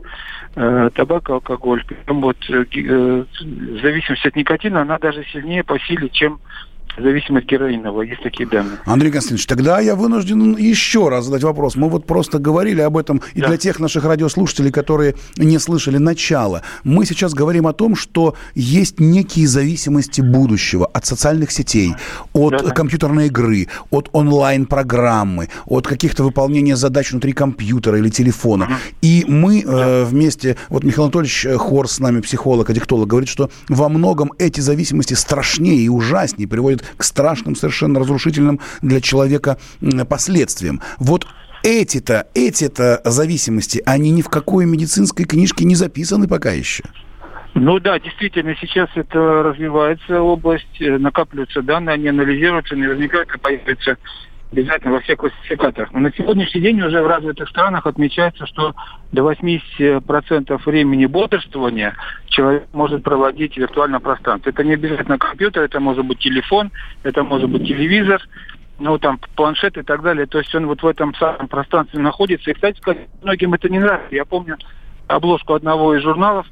э, 0.56 0.90
табак, 0.94 1.30
алкоголь. 1.30 1.84
Причем 1.86 2.22
вот 2.22 2.38
э, 2.50 2.66
э, 2.74 3.26
зависимость 3.82 4.26
от 4.26 4.36
никотина, 4.36 4.82
она 4.82 4.98
даже 4.98 5.24
сильнее 5.32 5.64
по 5.64 5.80
силе, 5.80 6.10
чем 6.10 6.40
зависимость 6.98 7.48
героинового. 7.48 8.04
Есть 8.04 8.24
такие 8.24 8.48
данные. 8.48 8.78
Андрей 8.86 9.12
Константинович, 9.12 9.46
тогда 9.48 9.80
я 9.80 9.96
вынужден 9.96 10.58
еще 10.58 11.10
раз 11.10 11.26
задать 11.26 11.44
вопрос. 11.44 11.76
Мы 11.76 11.90
вот 11.90 12.06
просто 12.06 12.40
говорили 12.40 12.82
об 12.82 12.98
этом 12.98 13.22
и 13.34 13.42
да. 13.42 13.48
для 13.48 13.58
тех 13.58 13.80
наших 13.80 14.06
радиослушателей, 14.06 14.72
которые 14.72 15.16
не 15.38 15.60
слышали 15.60 15.98
начала. 15.98 16.62
Мы 16.84 17.06
сейчас 17.06 17.34
говорим 17.34 17.68
о 17.68 17.74
том, 17.74 17.96
что 17.96 18.36
есть 18.56 19.00
некие 19.00 19.48
зависимости 19.48 20.22
будущего 20.22 20.86
от 20.86 21.06
социальных 21.06 21.52
сетей, 21.52 21.94
от 22.34 22.52
да, 22.52 22.60
да. 22.60 22.72
компьютерной 22.72 23.28
игры, 23.28 23.68
от 23.90 24.10
онлайн-программы, 24.12 25.50
от 25.66 25.88
каких-то 25.88 26.24
выполнения 26.24 26.76
задач 26.76 27.12
внутри 27.12 27.34
компьютера 27.34 27.98
или 27.98 28.10
телефона. 28.10 28.66
Угу. 28.66 28.74
И 29.02 29.26
мы 29.28 29.64
да. 29.64 29.72
э, 29.72 30.04
вместе, 30.06 30.58
вот 30.70 30.84
Михаил 30.84 31.06
Анатольевич 31.06 31.48
Хор 31.58 31.88
с 31.88 32.00
нами, 32.00 32.22
психолог, 32.22 32.70
аддиктолог, 32.70 33.08
говорит, 33.08 33.30
что 33.30 33.50
во 33.70 33.90
многом 33.90 34.32
эти 34.38 34.60
зависимости 34.60 35.14
страшнее 35.14 35.80
и 35.80 35.90
ужаснее 35.90 36.48
приводят 36.48 36.83
к 36.98 37.04
страшным, 37.04 37.56
совершенно 37.56 38.00
разрушительным 38.00 38.60
для 38.82 39.02
человека 39.02 39.58
последствиям. 40.10 40.82
Вот 41.00 41.28
эти-то, 41.64 42.28
эти-то 42.34 43.02
зависимости, 43.06 43.82
они 43.86 44.12
ни 44.12 44.22
в 44.22 44.30
какой 44.30 44.66
медицинской 44.66 45.26
книжке 45.26 45.66
не 45.66 45.76
записаны 45.76 46.28
пока 46.28 46.52
еще. 46.52 46.84
Ну 47.56 47.80
да, 47.80 48.00
действительно, 48.00 48.56
сейчас 48.60 48.90
это 48.96 49.44
развивается 49.44 50.22
область, 50.22 50.82
э, 50.82 50.98
накапливаются 50.98 51.62
данные, 51.62 51.94
они 51.94 52.08
анализируются, 52.08 52.76
наверняка 52.76 53.22
это 53.22 53.38
появится 53.38 53.98
обязательно 54.54 54.94
во 54.94 55.00
всех 55.02 55.18
классификаторах. 55.18 55.92
Но 55.92 56.00
на 56.00 56.14
сегодняшний 56.14 56.62
день 56.62 56.82
уже 56.82 57.02
в 57.02 57.08
развитых 57.08 57.50
странах 57.50 57.86
отмечается, 57.88 58.46
что 58.46 58.74
до 59.12 59.30
80% 59.32 60.62
времени 60.66 61.06
бодрствования 61.08 61.96
человек 62.28 62.68
может 62.72 63.04
проводить 63.04 63.56
в 63.56 63.58
виртуальном 63.58 64.02
пространстве. 64.02 64.52
Это 64.52 64.64
не 64.64 64.74
обязательно 64.74 65.18
компьютер, 65.18 65.64
это 65.64 65.80
может 65.80 66.06
быть 66.06 66.20
телефон, 66.20 66.72
это 67.04 67.24
может 67.24 67.50
быть 67.50 67.68
телевизор, 67.68 68.22
ну, 68.80 68.98
там, 69.00 69.20
планшет 69.36 69.78
и 69.78 69.82
так 69.82 70.02
далее. 70.04 70.28
То 70.28 70.38
есть 70.38 70.54
он 70.54 70.68
вот 70.68 70.84
в 70.84 70.88
этом 70.88 71.14
самом 71.16 71.48
пространстве 71.48 72.00
находится. 72.00 72.52
И, 72.52 72.54
кстати 72.54 72.80
многим 73.22 73.54
это 73.54 73.70
не 73.70 73.80
нравится. 73.80 74.16
Я 74.16 74.26
помню 74.26 74.58
обложку 75.08 75.54
одного 75.54 75.96
из 75.96 76.04
журналов, 76.04 76.46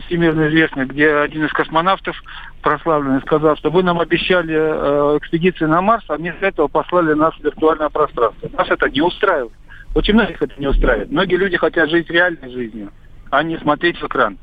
всемирно 0.00 0.48
известных, 0.48 0.88
где 0.88 1.14
один 1.14 1.44
из 1.44 1.52
космонавтов 1.52 2.16
прославленный 2.62 3.20
сказал, 3.20 3.56
что 3.56 3.70
вы 3.70 3.82
нам 3.82 4.00
обещали 4.00 4.54
э, 4.54 5.18
экспедиции 5.18 5.64
на 5.64 5.80
Марс, 5.80 6.04
а 6.08 6.16
вместо 6.16 6.46
этого 6.46 6.68
послали 6.68 7.14
нас 7.14 7.34
в 7.34 7.44
виртуальное 7.44 7.88
пространство. 7.88 8.48
Нас 8.56 8.68
это 8.70 8.88
не 8.90 9.00
устраивает. 9.00 9.52
Очень 9.94 10.14
многих 10.14 10.42
это 10.42 10.54
не 10.58 10.66
устраивает. 10.66 11.10
Многие 11.10 11.36
люди 11.36 11.56
хотят 11.56 11.88
жить 11.90 12.10
реальной 12.10 12.50
жизнью, 12.50 12.92
а 13.30 13.42
не 13.42 13.56
смотреть 13.58 13.98
в 14.00 14.06
экран. 14.06 14.38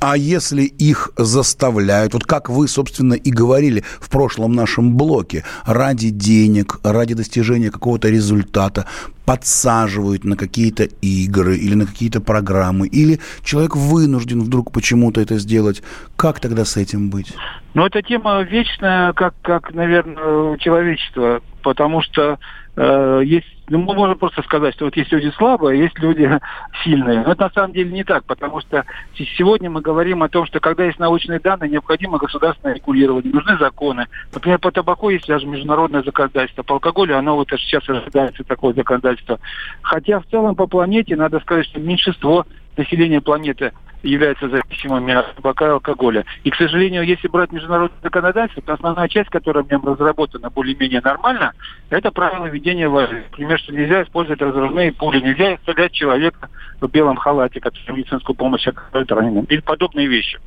А 0.00 0.16
если 0.16 0.62
их 0.62 1.10
заставляют, 1.18 2.14
вот 2.14 2.24
как 2.24 2.48
вы, 2.48 2.68
собственно, 2.68 3.12
и 3.12 3.30
говорили 3.30 3.84
в 4.00 4.08
прошлом 4.08 4.54
нашем 4.54 4.96
блоке, 4.96 5.44
ради 5.66 6.08
денег, 6.08 6.80
ради 6.82 7.12
достижения 7.12 7.70
какого-то 7.70 8.08
результата, 8.08 8.86
подсаживают 9.26 10.24
на 10.24 10.36
какие-то 10.36 10.84
игры 11.02 11.56
или 11.58 11.74
на 11.74 11.84
какие-то 11.84 12.22
программы, 12.22 12.88
или 12.88 13.20
человек 13.44 13.76
вынужден 13.76 14.40
вдруг 14.40 14.72
почему-то 14.72 15.20
это 15.20 15.38
сделать, 15.38 15.82
как 16.16 16.40
тогда 16.40 16.64
с 16.64 16.78
этим 16.78 17.10
быть? 17.10 17.34
Ну, 17.74 17.84
эта 17.84 18.00
тема 18.00 18.40
вечная, 18.40 19.12
как, 19.12 19.34
как 19.42 19.74
наверное, 19.74 20.56
человечество, 20.56 21.42
потому 21.62 22.00
что 22.00 22.38
э, 22.76 23.20
есть 23.24 23.59
ну, 23.70 23.78
мы 23.78 23.94
можем 23.94 24.18
просто 24.18 24.42
сказать, 24.42 24.74
что 24.74 24.86
вот 24.86 24.96
есть 24.96 25.12
люди 25.12 25.32
слабые, 25.36 25.80
есть 25.80 25.98
люди 26.00 26.28
сильные. 26.84 27.22
Но 27.22 27.32
это 27.32 27.44
на 27.44 27.50
самом 27.50 27.72
деле 27.72 27.90
не 27.92 28.04
так, 28.04 28.24
потому 28.24 28.60
что 28.60 28.84
сегодня 29.36 29.70
мы 29.70 29.80
говорим 29.80 30.22
о 30.22 30.28
том, 30.28 30.44
что 30.44 30.58
когда 30.58 30.84
есть 30.84 30.98
научные 30.98 31.38
данные, 31.38 31.70
необходимо 31.70 32.18
государственное 32.18 32.74
регулирование, 32.74 33.32
нужны 33.32 33.56
законы. 33.58 34.06
Например, 34.34 34.58
по 34.58 34.72
табаку 34.72 35.08
есть 35.08 35.28
даже 35.28 35.46
международное 35.46 36.02
законодательство, 36.02 36.64
по 36.64 36.74
алкоголю 36.74 37.16
оно 37.16 37.36
вот 37.36 37.48
сейчас 37.50 37.88
ожидается 37.88 38.42
такое 38.42 38.74
законодательство. 38.74 39.38
Хотя 39.82 40.18
в 40.18 40.26
целом 40.26 40.56
по 40.56 40.66
планете, 40.66 41.14
надо 41.14 41.38
сказать, 41.40 41.66
что 41.66 41.78
меньшинство 41.78 42.46
населения 42.80 43.20
планеты 43.20 43.72
являются 44.02 44.48
зависимыми 44.48 45.12
от 45.12 45.34
табака 45.34 45.66
и 45.66 45.70
алкоголя. 45.70 46.24
И, 46.42 46.50
к 46.50 46.56
сожалению, 46.56 47.02
если 47.02 47.28
брать 47.28 47.52
международное 47.52 48.00
законодательство, 48.02 48.62
то 48.62 48.72
основная 48.74 49.08
часть, 49.08 49.28
которая 49.28 49.62
в 49.62 49.70
нем 49.70 49.84
разработана 49.84 50.48
более-менее 50.48 51.02
нормально, 51.02 51.52
это 51.90 52.10
правила 52.10 52.46
ведения 52.46 52.88
войны. 52.88 53.24
Например, 53.30 53.58
что 53.58 53.72
нельзя 53.72 54.02
использовать 54.02 54.40
разрывные 54.40 54.92
пули, 54.92 55.20
нельзя 55.20 55.58
стрелять 55.58 55.92
человека 55.92 56.48
в 56.80 56.88
белом 56.88 57.16
халате, 57.16 57.60
который 57.60 57.96
медицинскую 57.96 58.34
помощь 58.36 58.66
оказывает 58.66 59.12
раненым, 59.12 59.44
или 59.44 59.60
подобные 59.60 60.06
вещи. 60.06 60.38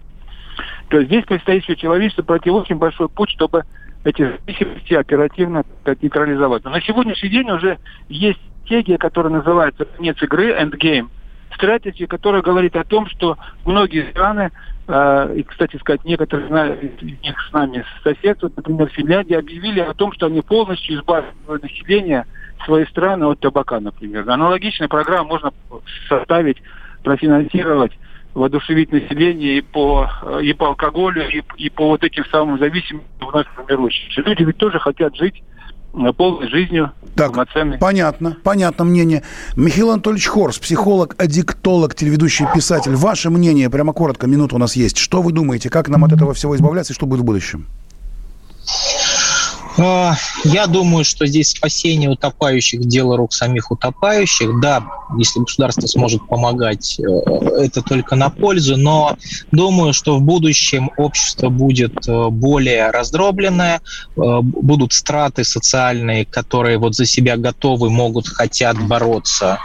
То 0.90 0.98
есть 0.98 1.10
здесь 1.10 1.26
предстоит 1.26 1.64
все 1.64 1.76
человечество 1.76 2.24
пройти 2.24 2.50
очень 2.50 2.76
большой 2.76 3.10
путь, 3.10 3.30
чтобы 3.30 3.64
эти 4.04 4.24
зависимости 4.24 4.94
оперативно 4.96 5.64
нейтрализовать. 5.86 6.64
Но 6.64 6.72
на 6.72 6.82
сегодняшний 6.82 7.30
день 7.30 7.50
уже 7.52 7.78
есть 8.10 8.40
стратегия, 8.64 8.98
которая 8.98 9.34
называется 9.34 9.86
«Конец 9.86 10.22
игры», 10.22 10.52
«Endgame», 10.52 11.10
стратегия, 11.56 12.08
которая 12.08 12.42
говорит 12.42 12.76
о 12.76 12.84
том, 12.84 13.08
что 13.08 13.38
многие 13.66 14.10
страны, 14.12 14.52
э, 14.88 15.34
и, 15.38 15.44
кстати 15.44 15.78
сказать, 15.78 16.04
некоторые 16.06 16.78
из 17.02 17.22
них 17.22 17.36
с 17.50 17.54
нами 17.54 17.86
соседствуют, 18.04 18.56
например, 18.58 18.90
Финляндия, 18.90 19.40
объявили 19.40 19.80
о 19.80 19.94
том, 19.94 20.12
что 20.14 20.28
они 20.28 20.42
полностью 20.42 20.96
избавят 20.96 21.34
население 21.48 22.26
своей 22.66 22.86
страны 22.88 23.26
от 23.26 23.40
табака, 23.40 23.80
например. 23.80 24.30
Аналогичная 24.30 24.88
программа 24.88 25.28
можно 25.28 25.52
составить, 26.08 26.58
профинансировать 27.04 27.92
воодушевить 28.34 28.92
население 28.92 29.60
и 29.60 29.62
по, 29.62 30.10
и 30.42 30.54
по 30.54 30.70
алкоголю, 30.70 31.30
и, 31.30 31.44
и 31.58 31.70
по 31.70 31.90
вот 31.90 32.04
этим 32.04 32.26
самым 32.26 32.58
зависимым 32.58 33.04
вновь 33.20 33.46
формирующимся. 33.54 34.22
Люди 34.22 34.42
ведь 34.42 34.58
тоже 34.58 34.80
хотят 34.80 35.16
жить 35.16 35.44
Э, 35.44 35.53
полной 36.14 36.50
жизнью, 36.50 36.92
так, 37.16 37.32
полноценной. 37.32 37.78
Понятно, 37.78 38.38
понятно 38.44 38.84
мнение. 38.84 39.24
Михаил 39.56 39.92
Анатольевич 39.92 40.28
Хорс, 40.28 40.58
психолог, 40.58 41.16
аддиктолог, 41.18 41.96
телеведущий, 41.96 42.46
писатель. 42.54 42.96
Ваше 42.96 43.30
мнение, 43.30 43.70
прямо 43.70 43.94
коротко, 43.94 44.28
минута 44.28 44.56
у 44.56 44.58
нас 44.58 44.76
есть. 44.76 44.98
Что 44.98 45.22
вы 45.22 45.32
думаете, 45.32 45.70
как 45.70 45.90
нам 45.90 46.04
от 46.04 46.14
этого 46.14 46.34
всего 46.34 46.56
избавляться 46.56 46.94
и 46.94 46.96
что 46.96 47.06
будет 47.06 47.22
в 47.22 47.24
будущем? 47.24 47.68
А, 49.78 50.16
я 50.44 50.68
думаю, 50.68 51.04
что 51.04 51.26
здесь 51.26 51.52
спасение 51.52 52.10
утопающих– 52.10 52.80
дело 52.82 53.18
рук 53.18 53.34
самих 53.34 53.72
утопающих. 53.72 54.60
Да, 54.60 54.84
если 55.18 55.40
государство 55.40 55.88
сможет 55.88 56.28
помогать, 56.28 57.00
э, 57.00 57.04
это 57.04 57.82
только 57.82 58.16
на 58.16 58.30
пользу, 58.30 58.78
но 58.78 59.18
думаю, 59.52 59.94
что 59.94 60.18
в 60.18 60.22
будущем 60.22 60.92
общество 60.98 61.50
будет 61.50 62.08
э, 62.08 62.28
более 62.30 62.92
раздробленное, 62.92 63.82
э, 64.16 64.40
будут 64.42 64.94
страты 64.94 65.44
социальные, 65.44 66.26
которые 66.26 66.78
вот 66.78 66.96
за 66.96 67.06
себя 67.06 67.38
готовы, 67.38 67.90
могут, 67.90 68.28
хотят 68.28 68.78
бороться, 68.80 69.60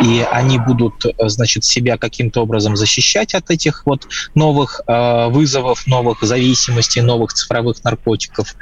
и 0.00 0.24
они 0.30 0.58
будут, 0.58 1.04
значит, 1.18 1.64
себя 1.64 1.98
каким-то 1.98 2.42
образом 2.42 2.76
защищать 2.76 3.34
от 3.34 3.50
этих 3.50 3.84
вот 3.84 4.06
новых 4.34 4.80
вызовов, 4.86 5.86
новых 5.86 6.22
зависимостей, 6.22 7.02
новых 7.02 7.32
цифровых 7.34 7.82
наркотиков. 7.84 8.54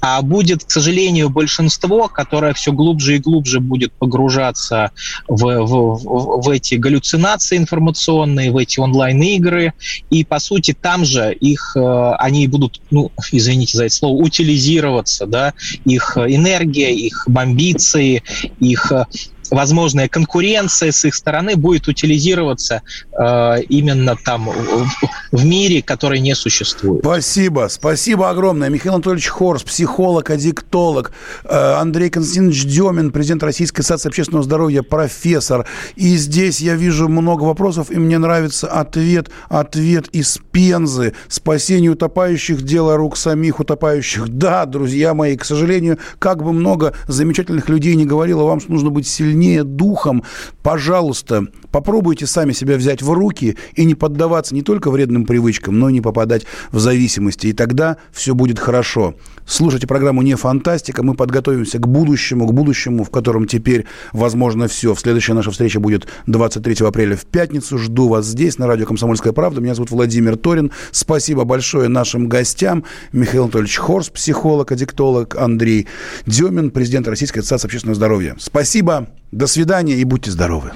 А 0.00 0.22
будет, 0.34 0.64
к 0.64 0.70
сожалению, 0.72 1.30
большинство, 1.30 2.08
которое 2.08 2.54
все 2.54 2.72
глубже 2.72 3.14
и 3.14 3.18
глубже 3.20 3.60
будет 3.60 3.92
погружаться 3.92 4.90
в, 5.28 5.42
в, 5.62 6.42
в 6.42 6.50
эти 6.50 6.74
галлюцинации 6.74 7.56
информационные, 7.56 8.50
в 8.50 8.56
эти 8.56 8.80
онлайн-игры, 8.80 9.74
и, 10.10 10.24
по 10.24 10.40
сути, 10.40 10.74
там 10.74 11.04
же 11.04 11.32
их, 11.32 11.76
э, 11.76 12.12
они 12.18 12.48
будут, 12.48 12.80
ну, 12.90 13.12
извините 13.30 13.78
за 13.78 13.84
это 13.84 13.94
слово, 13.94 14.16
утилизироваться, 14.24 15.26
да, 15.26 15.54
их 15.84 16.16
энергия, 16.16 16.92
их 16.92 17.28
амбиции, 17.32 18.24
их 18.58 18.90
э, 18.90 19.04
возможная 19.50 20.08
конкуренция 20.08 20.92
с 20.92 21.04
их 21.04 21.14
стороны 21.14 21.56
будет 21.56 21.88
утилизироваться 21.88 22.82
э, 23.12 23.62
именно 23.68 24.16
там 24.16 24.48
в, 24.48 24.88
в 25.32 25.44
мире, 25.44 25.82
который 25.82 26.20
не 26.20 26.34
существует. 26.34 27.00
Спасибо, 27.02 27.68
спасибо 27.70 28.30
огромное. 28.30 28.68
Михаил 28.68 28.94
Анатольевич 28.94 29.28
Хорс, 29.28 29.62
психолог, 29.62 30.30
аддиктолог, 30.30 31.12
э, 31.44 31.74
Андрей 31.74 32.10
Константинович 32.10 32.64
Демин, 32.64 33.10
президент 33.10 33.42
Российской 33.42 33.80
ассоциации 33.80 34.08
общественного 34.08 34.44
здоровья, 34.44 34.82
профессор. 34.82 35.66
И 35.96 36.16
здесь 36.16 36.60
я 36.60 36.74
вижу 36.74 37.08
много 37.08 37.44
вопросов, 37.44 37.90
и 37.90 37.96
мне 37.96 38.18
нравится 38.18 38.68
ответ, 38.68 39.30
ответ 39.48 40.08
из 40.12 40.38
Пензы. 40.52 41.14
Спасение 41.28 41.90
утопающих– 41.90 42.62
дело 42.64 42.96
рук 42.96 43.16
самих 43.16 43.60
утопающих. 43.60 44.28
Да, 44.28 44.66
друзья 44.66 45.14
мои, 45.14 45.36
к 45.36 45.44
сожалению, 45.44 45.98
как 46.18 46.42
бы 46.42 46.52
много 46.52 46.94
замечательных 47.08 47.68
людей 47.68 47.94
не 47.94 48.06
говорило, 48.06 48.44
вам 48.44 48.60
нужно 48.68 48.90
быть 48.90 49.06
сильнее 49.06 49.33
сильнее 49.34 49.64
духом, 49.64 50.22
пожалуйста, 50.62 51.46
попробуйте 51.72 52.24
сами 52.26 52.52
себя 52.52 52.76
взять 52.76 53.02
в 53.02 53.12
руки 53.12 53.56
и 53.74 53.84
не 53.84 53.96
поддаваться 53.96 54.54
не 54.54 54.62
только 54.62 54.90
вредным 54.90 55.26
привычкам, 55.26 55.78
но 55.78 55.88
и 55.88 55.92
не 55.92 56.00
попадать 56.00 56.46
в 56.70 56.78
зависимости. 56.78 57.48
И 57.48 57.52
тогда 57.52 57.96
все 58.12 58.34
будет 58.34 58.60
хорошо. 58.60 59.14
Слушайте 59.46 59.86
программу 59.86 60.22
«Не 60.22 60.36
фантастика». 60.36 61.02
Мы 61.02 61.14
подготовимся 61.14 61.78
к 61.78 61.86
будущему, 61.86 62.46
к 62.46 62.52
будущему, 62.52 63.04
в 63.04 63.10
котором 63.10 63.46
теперь 63.46 63.84
возможно 64.12 64.68
все. 64.68 64.94
Следующая 64.94 65.34
наша 65.34 65.50
встреча 65.50 65.80
будет 65.80 66.06
23 66.26 66.86
апреля 66.86 67.16
в 67.16 67.26
пятницу. 67.26 67.78
Жду 67.78 68.08
вас 68.08 68.26
здесь, 68.26 68.58
на 68.58 68.66
радио 68.66 68.86
«Комсомольская 68.86 69.32
правда». 69.32 69.60
Меня 69.60 69.74
зовут 69.74 69.90
Владимир 69.90 70.36
Торин. 70.36 70.72
Спасибо 70.92 71.44
большое 71.44 71.88
нашим 71.88 72.28
гостям. 72.28 72.84
Михаил 73.12 73.44
Анатольевич 73.44 73.76
Хорс, 73.76 74.08
психолог, 74.08 74.72
аддиктолог, 74.72 75.36
Андрей 75.36 75.86
Демин, 76.26 76.70
президент 76.70 77.06
Российской 77.06 77.40
ассоциации 77.40 77.66
общественного 77.66 77.96
здоровья. 77.96 78.36
Спасибо. 78.38 79.08
До 79.30 79.46
свидания 79.46 79.96
и 79.96 80.04
будьте 80.04 80.30
здоровы. 80.30 80.72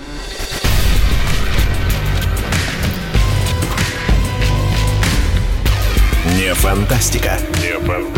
Не 6.38 6.54
фантастика. 6.54 7.38
Не 7.62 7.78
фантастика. 7.86 8.17